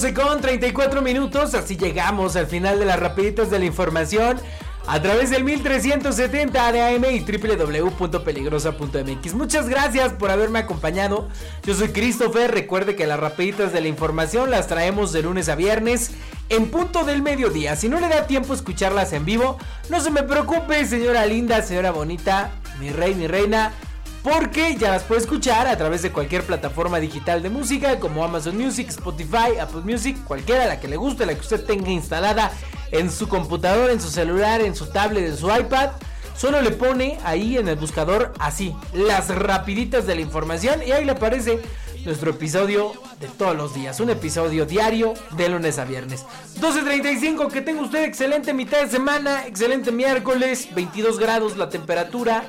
12 0.00 0.14
con 0.14 0.40
34 0.40 1.02
minutos, 1.02 1.52
así 1.52 1.76
llegamos 1.76 2.34
al 2.34 2.46
final 2.46 2.78
de 2.78 2.86
las 2.86 2.98
rapiditas 2.98 3.50
de 3.50 3.58
la 3.58 3.66
información 3.66 4.40
a 4.86 5.02
través 5.02 5.28
del 5.28 5.44
1370 5.44 6.72
de 6.72 6.80
AM 6.80 7.04
y 7.04 7.20
www.peligrosa.mx. 7.20 9.34
Muchas 9.34 9.68
gracias 9.68 10.14
por 10.14 10.30
haberme 10.30 10.60
acompañado. 10.60 11.28
Yo 11.66 11.74
soy 11.74 11.88
Christopher. 11.88 12.50
Recuerde 12.50 12.96
que 12.96 13.06
las 13.06 13.20
rapiditas 13.20 13.74
de 13.74 13.82
la 13.82 13.88
información 13.88 14.50
las 14.50 14.68
traemos 14.68 15.12
de 15.12 15.20
lunes 15.20 15.50
a 15.50 15.54
viernes 15.54 16.12
en 16.48 16.70
punto 16.70 17.04
del 17.04 17.20
mediodía. 17.20 17.76
Si 17.76 17.90
no 17.90 18.00
le 18.00 18.08
da 18.08 18.26
tiempo 18.26 18.54
escucharlas 18.54 19.12
en 19.12 19.26
vivo, 19.26 19.58
no 19.90 20.00
se 20.00 20.10
me 20.10 20.22
preocupe, 20.22 20.86
señora 20.86 21.26
linda, 21.26 21.60
señora 21.60 21.90
bonita, 21.90 22.52
mi 22.80 22.88
rey, 22.88 23.14
mi 23.14 23.26
reina. 23.26 23.74
Porque 24.22 24.76
ya 24.76 24.90
las 24.90 25.04
puede 25.04 25.22
escuchar 25.22 25.66
a 25.66 25.76
través 25.78 26.02
de 26.02 26.12
cualquier 26.12 26.42
plataforma 26.42 27.00
digital 27.00 27.42
de 27.42 27.48
música 27.48 27.98
como 27.98 28.22
Amazon 28.22 28.56
Music, 28.56 28.88
Spotify, 28.90 29.58
Apple 29.58 29.80
Music, 29.82 30.16
cualquiera 30.24 30.66
la 30.66 30.78
que 30.78 30.88
le 30.88 30.96
guste, 30.96 31.24
la 31.24 31.34
que 31.34 31.40
usted 31.40 31.64
tenga 31.64 31.90
instalada 31.90 32.52
en 32.90 33.10
su 33.10 33.28
computadora, 33.28 33.92
en 33.92 34.00
su 34.00 34.10
celular, 34.10 34.60
en 34.60 34.74
su 34.74 34.86
tablet, 34.86 35.24
en 35.24 35.36
su 35.36 35.50
iPad. 35.50 35.90
Solo 36.36 36.60
le 36.60 36.70
pone 36.70 37.18
ahí 37.24 37.56
en 37.56 37.68
el 37.68 37.76
buscador 37.76 38.32
así, 38.38 38.74
las 38.92 39.28
rapiditas 39.28 40.06
de 40.06 40.14
la 40.14 40.20
información 40.20 40.80
y 40.86 40.92
ahí 40.92 41.04
le 41.04 41.12
aparece 41.12 41.60
nuestro 42.04 42.30
episodio 42.30 42.92
de 43.20 43.28
todos 43.28 43.56
los 43.56 43.74
días. 43.74 44.00
Un 44.00 44.10
episodio 44.10 44.66
diario 44.66 45.14
de 45.36 45.48
lunes 45.48 45.78
a 45.78 45.84
viernes. 45.84 46.24
12.35, 46.60 47.50
que 47.50 47.60
tenga 47.60 47.82
usted 47.82 48.04
excelente 48.04 48.54
mitad 48.54 48.80
de 48.82 48.88
semana, 48.88 49.46
excelente 49.46 49.92
miércoles, 49.92 50.68
22 50.74 51.18
grados 51.18 51.56
la 51.56 51.68
temperatura. 51.68 52.44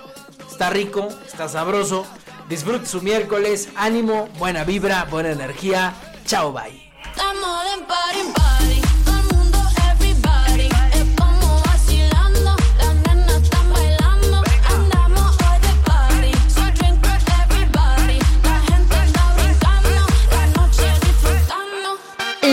Está 0.62 0.74
rico, 0.74 1.10
está 1.26 1.50
sabroso. 1.50 2.06
Disfrute 2.48 2.86
su 2.86 3.02
miércoles, 3.02 3.70
ánimo, 3.76 4.28
buena 4.38 4.64
vibra, 4.64 5.06
buena 5.06 5.32
energía. 5.32 5.92
Chao, 6.28 6.54
bye. 6.54 6.88
Estamos 7.04 7.64
de 7.64 7.84
party 7.88 8.20
en 8.20 8.32
party, 8.32 8.82
todo 9.04 9.18
el 9.18 9.24
mundo, 9.36 9.58
everybody. 9.90 10.70
Estamos 10.94 11.64
vacilando, 11.64 12.56
las 12.78 12.94
nenas 12.94 13.42
están 13.42 13.74
bailando. 13.74 14.44
Andamos 14.70 15.36
hoy 15.42 15.60
de 15.62 15.74
party, 15.84 16.32
so 16.48 16.62
drink 16.76 17.04
for 17.04 17.18
everybody. 17.42 18.20
La 18.44 18.60
gente 18.62 18.96
está 19.04 19.34
brincando, 19.34 20.06
la 20.30 20.46
noche 20.46 20.86
disfrutando. 21.02 21.98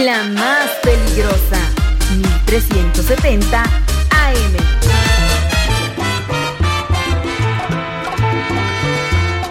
La 0.07 0.25
más 0.25 0.71
peligrosa, 0.83 1.61
1370 2.47 3.63
AM. 3.65 4.98